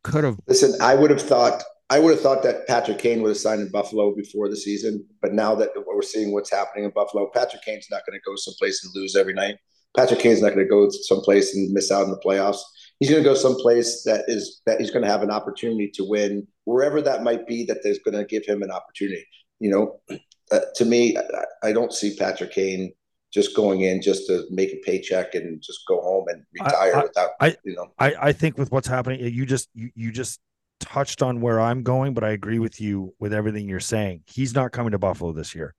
[0.02, 0.38] could have.
[0.46, 3.60] Listen, I would have thought I would have thought that Patrick Kane would have signed
[3.60, 7.62] in Buffalo before the season, but now that we're seeing what's happening in Buffalo, Patrick
[7.62, 9.58] Kane's not going to go someplace and lose every night.
[9.96, 12.60] Patrick Kane's not going to go someplace and miss out in the playoffs.
[12.98, 16.04] He's going to go someplace that is that he's going to have an opportunity to
[16.08, 17.64] win wherever that might be.
[17.64, 19.26] That there's going to give him an opportunity.
[19.60, 20.18] You know,
[20.50, 22.92] uh, to me, I, I don't see Patrick Kane
[23.34, 27.02] just going in just to make a paycheck and just go home and retire I,
[27.02, 27.88] without I, you know?
[27.98, 30.40] I, I think with what's happening you just you, you just
[30.78, 34.22] touched on where I'm going but I agree with you with everything you're saying.
[34.26, 35.74] He's not coming to Buffalo this year.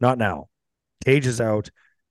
[0.00, 0.48] Not now.
[1.04, 1.70] Tage is out.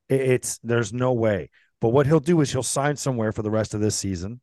[0.09, 1.51] It's there's no way.
[1.79, 4.41] But what he'll do is he'll sign somewhere for the rest of this season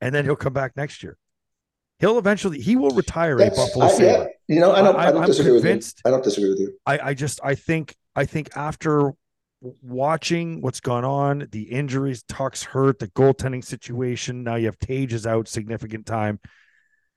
[0.00, 1.18] and then he'll come back next year.
[1.98, 4.24] He'll eventually he will retire That's, a Buffalo I, yeah.
[4.48, 5.80] you know I don't I, I don't disagree with you.
[6.06, 6.78] I don't disagree with you.
[6.86, 9.12] I I just I think I think after
[9.60, 14.42] watching what's gone on, the injuries, Tuch's hurt, the goaltending situation.
[14.42, 16.40] Now you have Tage is out significant time.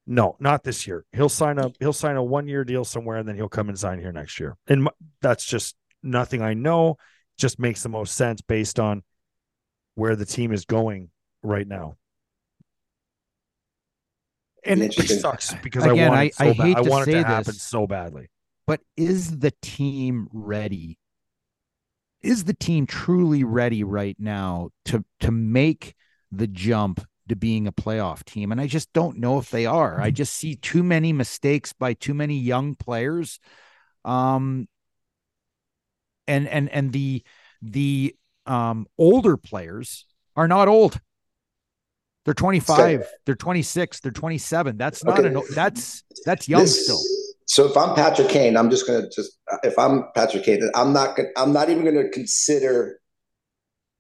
[0.07, 1.05] No, not this year.
[1.11, 1.73] He'll sign up.
[1.79, 4.39] He'll sign a one year deal somewhere, and then he'll come and sign here next
[4.39, 4.57] year.
[4.67, 4.89] And
[5.21, 6.97] that's just nothing I know.
[7.37, 9.03] Just makes the most sense based on
[9.95, 11.09] where the team is going
[11.43, 11.95] right now.
[14.63, 17.21] And it sucks because Again, I want I, so I hate I want to it
[17.21, 18.29] to happen this, so badly.
[18.65, 20.97] But is the team ready
[22.22, 25.95] is the team truly ready right now to to make
[26.32, 28.51] the jump to being a playoff team?
[28.51, 29.99] And i just don't know if they are.
[30.01, 33.39] I just see too many mistakes by too many young players.
[34.03, 34.67] Um
[36.28, 37.24] and and and the
[37.61, 38.15] the
[38.45, 40.05] um older players
[40.36, 40.99] are not old.
[42.26, 45.34] They're 25 they're 26 they're 27 that's not okay.
[45.34, 47.01] an that's that's young this, still
[47.49, 51.15] so if I'm Patrick Kane, I'm just gonna just if I'm Patrick Kane, I'm not
[51.15, 52.99] gonna I'm not even gonna consider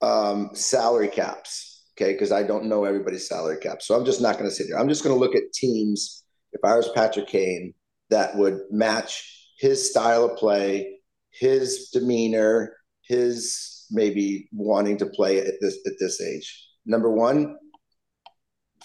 [0.03, 2.13] um, salary caps, okay?
[2.13, 4.79] Because I don't know everybody's salary cap, so I'm just not gonna sit there.
[4.79, 6.23] I'm just gonna look at teams.
[6.53, 7.73] If I was Patrick Kane,
[8.11, 10.99] that would match his style of play,
[11.31, 16.67] his demeanor, his maybe wanting to play at this at this age.
[16.85, 17.57] Number one,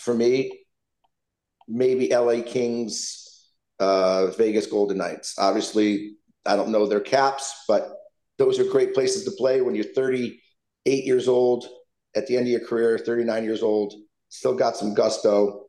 [0.00, 0.64] for me,
[1.68, 3.23] maybe LA Kings
[3.80, 5.34] uh, Vegas Golden Knights.
[5.38, 6.16] Obviously,
[6.46, 7.96] I don't know their caps, but
[8.38, 11.66] those are great places to play when you're 38 years old
[12.16, 13.94] at the end of your career, 39 years old,
[14.28, 15.66] still got some gusto.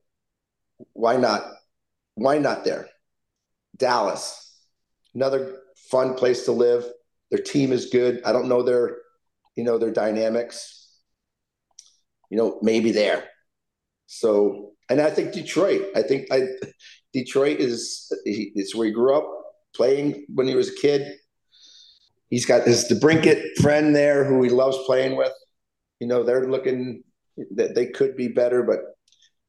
[0.93, 1.43] Why not?
[2.15, 2.87] Why not there?
[3.77, 4.57] Dallas,
[5.13, 6.85] another fun place to live.
[7.31, 8.21] Their team is good.
[8.25, 8.97] I don't know their,
[9.55, 10.89] you know, their dynamics.
[12.29, 13.25] You know, maybe there.
[14.07, 15.87] So, and I think Detroit.
[15.95, 16.47] I think I
[17.15, 19.27] Detroit is it's where he grew up
[19.73, 21.13] playing when he was a kid.
[22.29, 25.31] He's got his DeBrincat friend there who he loves playing with.
[26.01, 27.03] You know, they're looking
[27.55, 28.79] that they could be better, but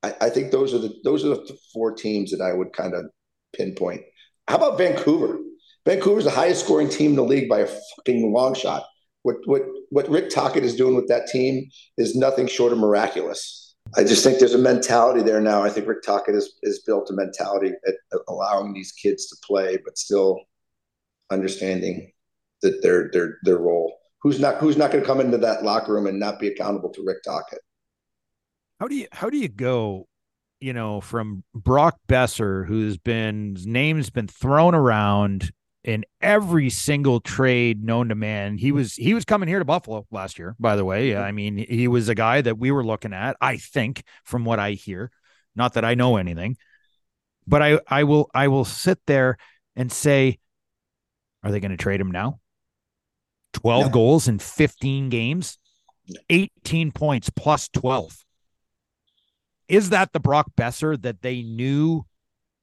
[0.04, 2.94] I, I think those are the those are the four teams that I would kind
[2.94, 3.06] of
[3.52, 4.02] pinpoint.
[4.46, 5.40] How about Vancouver?
[5.84, 8.84] Vancouver's the highest scoring team in the league by a fucking long shot.
[9.22, 13.65] What what what Rick Tocchet is doing with that team is nothing short of miraculous.
[13.94, 15.62] I just think there's a mentality there now.
[15.62, 17.94] I think Rick Tocchet has, has built a mentality at
[18.28, 20.40] allowing these kids to play, but still
[21.30, 22.12] understanding
[22.62, 23.96] that their their their role.
[24.22, 26.90] Who's not who's not going to come into that locker room and not be accountable
[26.90, 27.60] to Rick Tocchet?
[28.80, 30.08] How do you how do you go,
[30.60, 35.52] you know, from Brock Boeser, who's been name's been thrown around
[35.86, 38.58] in every single trade known to man.
[38.58, 41.16] He was he was coming here to Buffalo last year, by the way.
[41.16, 44.58] I mean, he was a guy that we were looking at, I think, from what
[44.58, 45.12] I hear.
[45.54, 46.56] Not that I know anything.
[47.46, 49.38] But I I will I will sit there
[49.76, 50.40] and say,
[51.44, 52.40] are they going to trade him now?
[53.52, 53.90] 12 no.
[53.90, 55.56] goals in 15 games,
[56.28, 58.24] 18 points plus 12.
[59.68, 62.04] Is that the Brock Boeser that they knew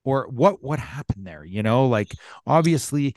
[0.03, 2.11] or what what happened there you know like
[2.45, 3.15] obviously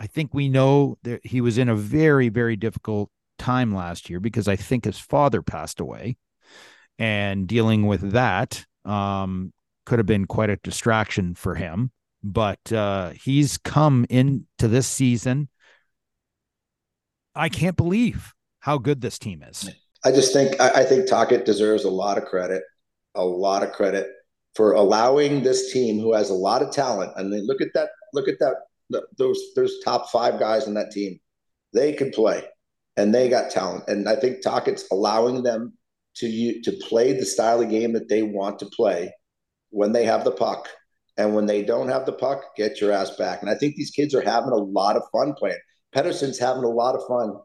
[0.00, 4.20] i think we know that he was in a very very difficult time last year
[4.20, 6.16] because i think his father passed away.
[6.98, 9.52] And dealing with that um,
[9.84, 11.90] could have been quite a distraction for him.
[12.22, 15.48] But uh, he's come into this season.
[17.34, 19.68] I can't believe how good this team is.
[20.04, 22.62] I just think i, I think Tocchet deserves a lot of credit
[23.14, 24.08] a lot of credit
[24.54, 27.12] for allowing this team who has a lot of talent.
[27.16, 28.56] And then look at that, look at that,
[29.18, 31.18] those those top five guys on that team.
[31.72, 32.44] They could play,
[32.96, 33.84] and they got talent.
[33.88, 35.76] And I think Tocchet's allowing them
[36.16, 39.12] to to play the style of game that they want to play
[39.70, 40.68] when they have the puck.
[41.16, 43.40] And when they don't have the puck, get your ass back.
[43.40, 45.58] And I think these kids are having a lot of fun playing.
[45.94, 47.36] Pettersson's having a lot of fun.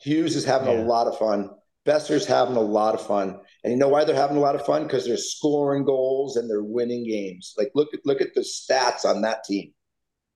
[0.00, 0.82] Hughes is having yeah.
[0.82, 1.50] a lot of fun.
[1.86, 3.40] Boeser's having a lot of fun.
[3.64, 4.84] And you know why they're having a lot of fun?
[4.84, 7.54] Because they're scoring goals and they're winning games.
[7.58, 9.72] Like look at look at the stats on that team.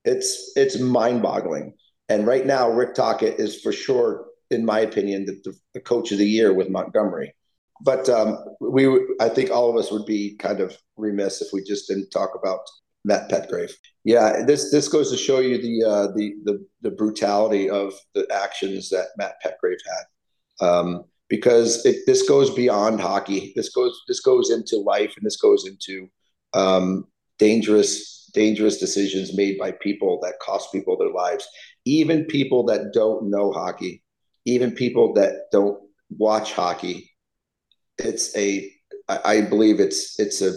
[0.05, 1.75] It's it's mind-boggling.
[2.09, 6.13] And right now, Rick Tocchet is for sure, in my opinion, the, the, the coach
[6.13, 7.35] of the year with Montgomery.
[7.83, 8.87] But um, we,
[9.21, 12.31] I think all of us would be kind of remiss if we just didn't talk
[12.41, 12.61] about
[13.05, 13.73] Matt Petgrave.
[14.05, 18.27] Yeah, this this goes to show you the uh, the, the the brutality of the
[18.33, 19.79] actions that Matt Petgrave
[20.61, 20.67] had.
[20.67, 23.53] Um, because it, this goes beyond hockey.
[23.57, 26.09] This goes this goes into life, and this goes into
[26.55, 27.07] um,
[27.39, 31.47] dangerous dangerous decisions made by people that cost people their lives.
[31.85, 34.03] Even people that don't know hockey,
[34.45, 37.11] even people that don't watch hockey.
[37.99, 38.71] It's a
[39.09, 40.53] I, I believe it's it's a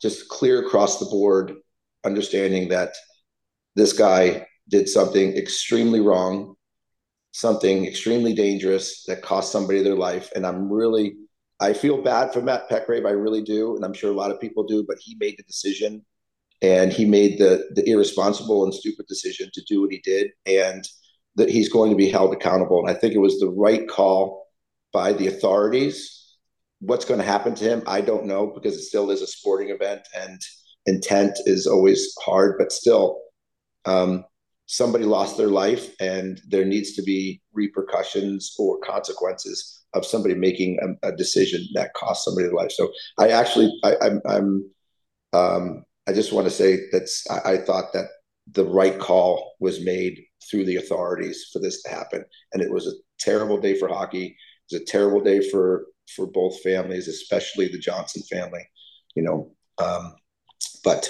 [0.00, 1.54] just clear across the board
[2.04, 2.94] understanding that
[3.76, 6.53] this guy did something extremely wrong
[7.34, 10.30] something extremely dangerous that cost somebody their life.
[10.36, 11.16] And I'm really,
[11.58, 13.04] I feel bad for Matt Petgrave.
[13.04, 13.74] I really do.
[13.74, 16.04] And I'm sure a lot of people do, but he made the decision
[16.62, 20.30] and he made the, the irresponsible and stupid decision to do what he did.
[20.46, 20.86] And
[21.34, 22.78] that he's going to be held accountable.
[22.78, 24.46] And I think it was the right call
[24.92, 26.36] by the authorities.
[26.78, 29.70] What's going to happen to him, I don't know, because it still is a sporting
[29.70, 30.40] event and
[30.86, 33.18] intent is always hard, but still,
[33.86, 34.24] um,
[34.66, 40.78] somebody lost their life and there needs to be repercussions or consequences of somebody making
[40.82, 42.72] a, a decision that cost somebody their life.
[42.72, 44.70] So I actually, I, I'm, I'm
[45.32, 48.06] um, I just want to say that I, I thought that
[48.52, 52.24] the right call was made through the authorities for this to happen.
[52.52, 54.26] And it was a terrible day for hockey.
[54.26, 58.66] It was a terrible day for, for both families, especially the Johnson family,
[59.14, 60.14] you know, um,
[60.84, 61.08] but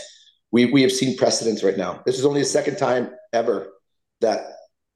[0.53, 2.01] we, we have seen precedents right now.
[2.07, 3.69] This is only the second time ever
[4.21, 4.47] that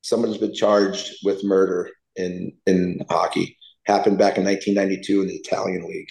[0.03, 3.57] someone's been charged with murder in in hockey.
[3.84, 6.09] Happened back in 1992 in the Italian league.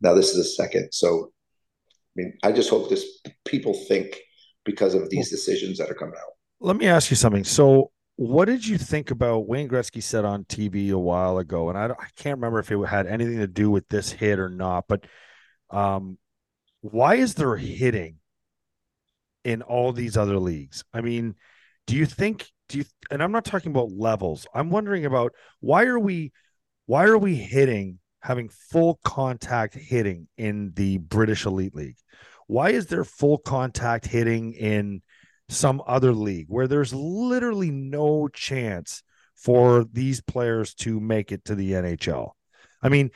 [0.00, 0.92] Now this is the second.
[0.92, 1.32] So,
[1.88, 4.16] I mean, I just hope this people think
[4.64, 6.32] because of these decisions that are coming out.
[6.60, 7.44] Let me ask you something.
[7.44, 11.68] So, what did you think about Wayne Gretzky said on TV a while ago?
[11.68, 14.48] And I, I can't remember if it had anything to do with this hit or
[14.48, 15.04] not, but
[15.70, 16.16] um,
[16.80, 18.18] why is there hitting
[19.46, 20.84] in all these other leagues.
[20.92, 21.36] I mean,
[21.86, 24.46] do you think do you and I'm not talking about levels.
[24.54, 26.32] I'm wondering about why are we
[26.86, 31.96] why are we hitting having full contact hitting in the British Elite League?
[32.48, 35.02] Why is there full contact hitting in
[35.48, 39.02] some other league where there's literally no chance
[39.36, 42.30] for these players to make it to the NHL?
[42.82, 43.10] I mean,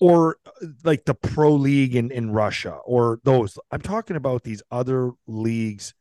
[0.00, 0.36] or
[0.84, 3.58] like the pro league in, in Russia or those.
[3.70, 5.94] I'm talking about these other leagues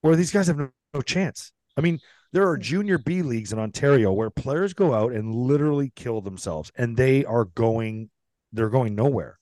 [0.00, 1.52] where these guys have no, no chance.
[1.76, 2.00] I mean,
[2.32, 6.70] there are junior B leagues in Ontario where players go out and literally kill themselves
[6.76, 8.10] and they are going
[8.52, 9.38] they're going nowhere.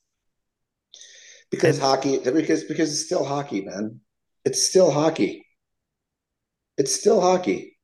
[1.51, 4.01] Because and, hockey because because it's still hockey, man.
[4.45, 5.47] It's still hockey.
[6.77, 7.77] It's still hockey.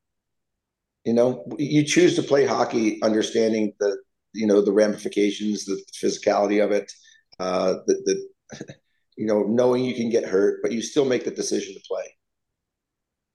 [1.05, 3.97] You know, you choose to play hockey understanding the
[4.33, 6.91] you know the ramifications, the physicality of it,
[7.39, 8.75] uh, the, the
[9.17, 12.05] you know knowing you can get hurt, but you still make the decision to play.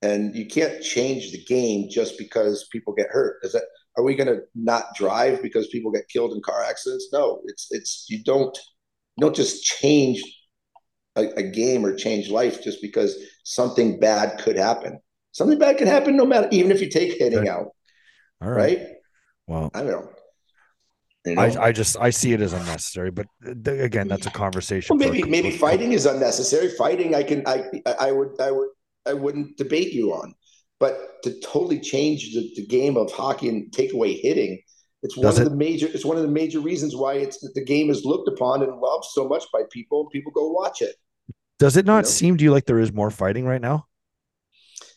[0.01, 3.39] And you can't change the game just because people get hurt.
[3.43, 3.63] Is that
[3.97, 7.09] are we going to not drive because people get killed in car accidents?
[7.11, 8.57] No, it's it's you don't
[9.17, 10.23] you don't just change
[11.17, 14.99] a, a game or change life just because something bad could happen.
[15.31, 17.67] Something bad can happen no matter even if you take hitting out.
[18.41, 18.77] All right.
[18.77, 18.87] right?
[19.47, 20.09] Well, I don't know.
[21.25, 21.41] You know?
[21.41, 24.97] I, I just I see it as unnecessary, but th- again, that's a conversation.
[24.97, 26.69] Well, maybe maybe fighting is unnecessary.
[26.69, 27.65] Fighting, I can I
[27.99, 28.69] I would I would
[29.09, 30.35] I wouldn't debate you on,
[30.79, 34.61] but to totally change the, the game of hockey and take away hitting,
[35.01, 35.49] it's one Does of it?
[35.49, 38.63] the major it's one of the major reasons why it's the game is looked upon
[38.63, 40.01] and loved so much by people.
[40.01, 40.95] and People go watch it.
[41.57, 42.09] Does it not you know?
[42.09, 43.85] seem to you like there is more fighting right now?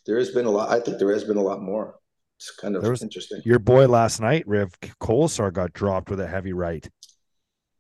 [0.07, 0.71] There has been a lot.
[0.71, 1.97] I think there has been a lot more.
[2.39, 3.41] It's kind of was, interesting.
[3.45, 6.89] Your boy last night, Rev Kolesar, got dropped with a heavy right.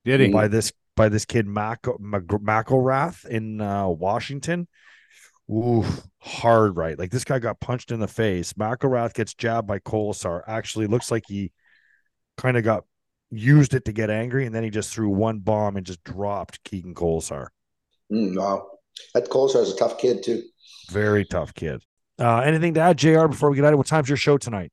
[0.04, 0.28] Did he?
[0.28, 4.68] By this by this kid Mac, Mac McIlrath in uh, Washington.
[5.52, 5.84] Ooh,
[6.18, 6.98] hard right.
[6.98, 8.54] Like this guy got punched in the face.
[8.54, 10.42] McIlrath gets jabbed by Kolesar.
[10.46, 11.52] Actually, looks like he
[12.38, 12.84] kind of got
[13.30, 16.64] used it to get angry, and then he just threw one bomb and just dropped
[16.64, 17.48] Keegan Kolesar.
[18.10, 18.66] Mm, wow.
[19.14, 20.42] That Kolesar is a tough kid, too.
[20.90, 21.82] Very tough kid.
[22.18, 24.70] Uh, anything to add, JR, before we get out of What time's your show tonight?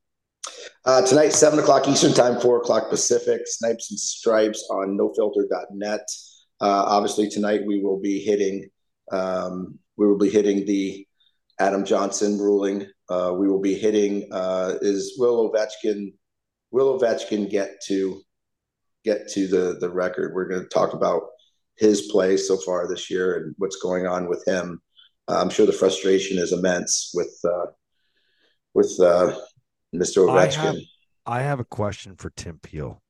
[0.85, 6.01] Uh, tonight, 7 o'clock Eastern Time, 4 o'clock Pacific, Snipes and Stripes on nofilter.net.
[6.61, 8.69] Uh, obviously, tonight we will be hitting
[9.11, 11.05] um, we will be hitting the
[11.59, 12.87] Adam Johnson ruling.
[13.09, 16.13] Uh, we will be hitting uh, is Will Ovechkin
[16.71, 18.21] will Ovechkin get to
[19.03, 20.33] get to the the record?
[20.33, 21.23] We're going to talk about
[21.75, 24.81] his play so far this year and what's going on with him.
[25.27, 27.71] Uh, I'm sure the frustration is immense with uh,
[28.73, 29.35] with uh,
[29.93, 30.27] Mr.
[30.27, 30.57] Ovechkin.
[30.57, 30.75] I have,
[31.25, 33.01] I have a question for Tim Peel.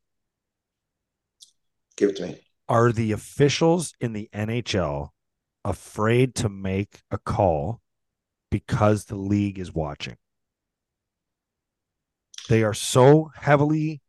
[1.97, 2.39] Give it to me.
[2.67, 5.09] Are the officials in the NHL
[5.63, 7.81] afraid to make a call
[8.51, 10.17] because the league is watching?
[12.49, 14.01] They are so heavily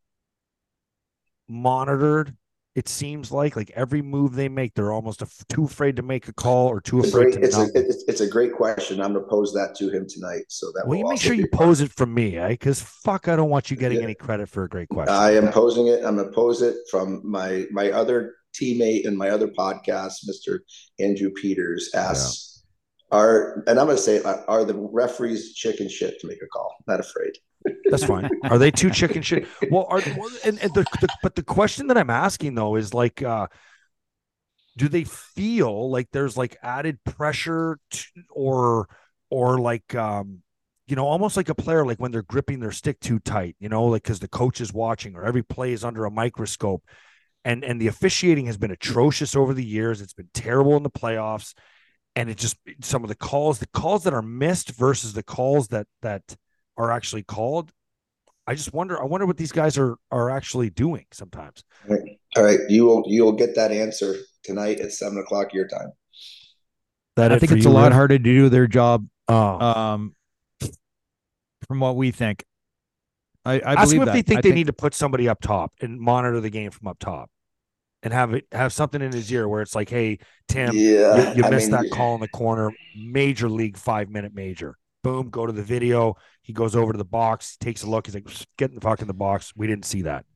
[1.48, 2.36] monitored.
[2.76, 6.32] It seems like like every move they make, they're almost too afraid to make a
[6.32, 7.40] call or too it's afraid great, to.
[7.40, 9.01] It's a, it's, it's, a great question.
[9.01, 10.44] I'm to pose that to him tonight.
[10.48, 12.48] So that well, you make sure you pose it from me, eh?
[12.48, 14.05] Because fuck, I don't want you getting yeah.
[14.05, 15.14] any credit for a great question.
[15.14, 16.05] I am posing it.
[16.05, 20.61] I'm to pose it from my my other teammate in my other podcast, Mr.
[20.98, 22.62] Andrew Peters, asks,
[23.12, 23.18] yeah.
[23.18, 26.74] "Are and I'm going to say, are the referees chicken shit to make a call?
[26.86, 27.32] Not afraid."
[27.90, 28.28] That's fine.
[28.44, 29.46] Are they too chicken shit?
[29.70, 29.98] Well, are
[30.44, 33.48] and, and the, the, but the question that I'm asking though is like, uh,
[34.76, 38.88] do they feel like there's like added pressure to, or
[39.28, 40.42] or like um
[40.86, 43.68] you know almost like a player like when they're gripping their stick too tight you
[43.68, 46.82] know like because the coach is watching or every play is under a microscope
[47.45, 50.91] and and the officiating has been atrocious over the years it's been terrible in the
[50.91, 51.55] playoffs
[52.16, 55.68] and it just some of the calls the calls that are missed versus the calls
[55.68, 56.36] that that
[56.76, 57.70] are actually called.
[58.47, 59.01] I just wonder.
[59.01, 61.62] I wonder what these guys are are actually doing sometimes.
[61.88, 62.59] All right, All right.
[62.68, 65.93] you will you will get that answer tonight at seven o'clock your time.
[67.16, 69.07] That I think it's a lot harder to do their job.
[69.28, 69.61] Oh.
[69.61, 70.16] Um,
[71.68, 72.45] from what we think,
[73.45, 74.12] I, I ask them if that.
[74.12, 74.55] they think I they think...
[74.57, 77.30] need to put somebody up top and monitor the game from up top,
[78.03, 80.18] and have it have something in his ear where it's like, "Hey,
[80.49, 84.34] Tim, yeah, you, you missed mean, that call in the corner, major league five minute
[84.34, 86.16] major." Boom, go to the video.
[86.43, 88.07] He goes over to the box, takes a look.
[88.07, 88.28] He's like,
[88.59, 89.53] get the fuck in the box.
[89.57, 90.26] We didn't see that.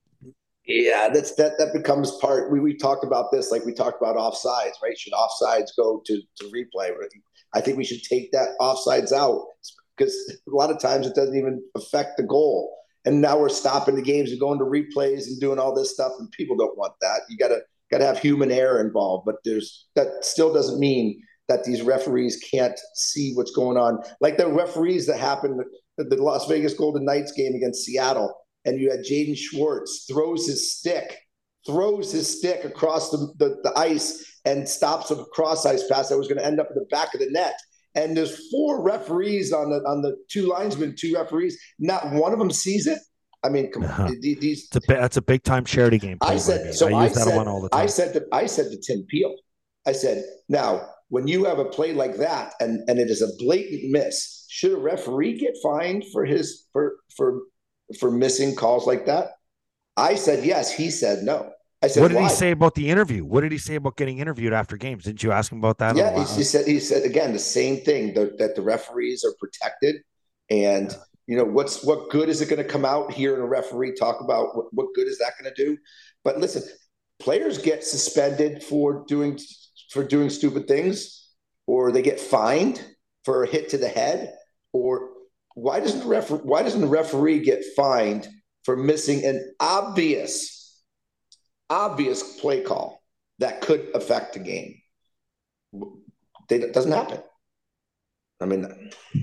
[0.66, 2.50] Yeah, that's that that becomes part.
[2.50, 4.98] We we talked about this, like we talked about offsides, right?
[4.98, 6.90] Should offsides go to to replay?
[7.54, 9.44] I think we should take that offsides out
[9.96, 10.14] because
[10.48, 12.74] a lot of times it doesn't even affect the goal.
[13.04, 16.12] And now we're stopping the games and going to replays and doing all this stuff,
[16.18, 17.20] and people don't want that.
[17.28, 21.82] You gotta gotta have human error involved, but there's that still doesn't mean that these
[21.82, 24.02] referees can't see what's going on.
[24.20, 25.62] Like the referees that happened
[25.98, 28.34] at the Las Vegas Golden Knights game against Seattle,
[28.64, 31.18] and you had Jaden Schwartz throws his stick,
[31.66, 36.18] throws his stick across the, the, the ice and stops a cross ice pass that
[36.18, 37.58] was going to end up in the back of the net.
[37.94, 41.58] And there's four referees on the on the two linesmen, two referees.
[41.78, 42.98] Not one of them sees it.
[43.44, 44.04] I mean, come uh-huh.
[44.04, 44.68] on, these.
[44.74, 46.18] A, that's a big time charity game.
[46.22, 49.34] I said, so I, I said, I said to I said to Tim Peel,
[49.86, 53.28] I said, now when you have a play like that and and it is a
[53.38, 57.42] blatant miss, should a referee get fined for his for for
[58.00, 59.32] for missing calls like that?
[59.96, 60.72] I said yes.
[60.72, 61.52] He said no.
[61.84, 62.22] I said, what did Why?
[62.22, 63.24] he say about the interview?
[63.24, 65.04] What did he say about getting interviewed after games?
[65.04, 65.96] Didn't you ask him about that?
[65.96, 69.34] Yeah, he, he, said he said again the same thing the, that the referees are
[69.38, 69.96] protected,
[70.48, 73.46] and you know what's what good is it going to come out here in a
[73.46, 75.76] referee talk about what, what good is that going to do?
[76.24, 76.62] But listen,
[77.18, 79.38] players get suspended for doing
[79.90, 81.28] for doing stupid things,
[81.66, 82.82] or they get fined
[83.26, 84.34] for a hit to the head,
[84.72, 85.10] or
[85.54, 88.26] why doesn't the referee why doesn't the referee get fined
[88.64, 90.53] for missing an obvious
[91.70, 93.02] obvious play call
[93.38, 94.80] that could affect the game?
[96.50, 97.20] It doesn't happen.
[98.40, 98.66] I mean,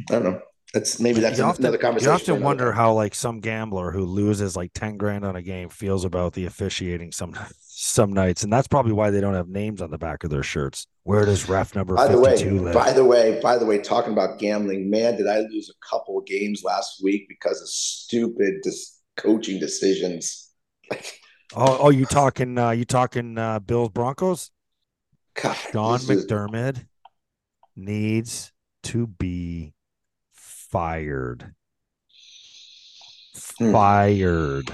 [0.10, 0.42] I don't know.
[0.74, 2.10] That's maybe that's you another often, conversation.
[2.10, 5.68] You often wonder how like some gambler who loses like 10 grand on a game
[5.68, 9.82] feels about the officiating sometimes some nights, and that's probably why they don't have names
[9.82, 10.88] on the back of their shirts.
[11.04, 12.74] Where does ref number by the way, live?
[12.74, 16.18] By the way, by the way, talking about gambling, man, did I lose a couple
[16.18, 20.52] of games last week because of stupid dis- coaching decisions?
[21.56, 22.58] Oh, oh, you talking?
[22.58, 24.52] Uh, you talking uh, Bills Broncos?
[25.34, 26.86] God, Sean McDermott is...
[27.76, 28.52] needs
[28.84, 29.74] to be
[30.34, 31.54] fired.
[33.58, 33.72] Hmm.
[33.72, 34.74] Fired.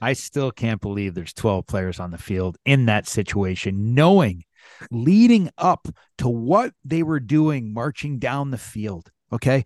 [0.00, 4.44] I still can't believe there's 12 players on the field in that situation, knowing
[4.90, 5.88] leading up
[6.18, 9.10] to what they were doing marching down the field.
[9.32, 9.64] Okay.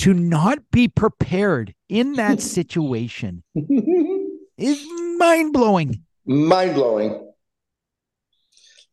[0.00, 3.42] To not be prepared in that situation
[4.58, 4.84] is
[5.18, 6.02] mind blowing.
[6.26, 7.32] Mind blowing.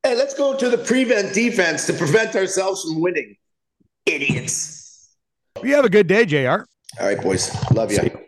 [0.03, 3.35] Hey, let's go to the prevent defense to prevent ourselves from winning.
[4.05, 5.17] Idiots.
[5.63, 6.37] You have a good day, JR.
[6.47, 6.65] All
[7.01, 7.51] right, boys.
[7.71, 8.24] Love you.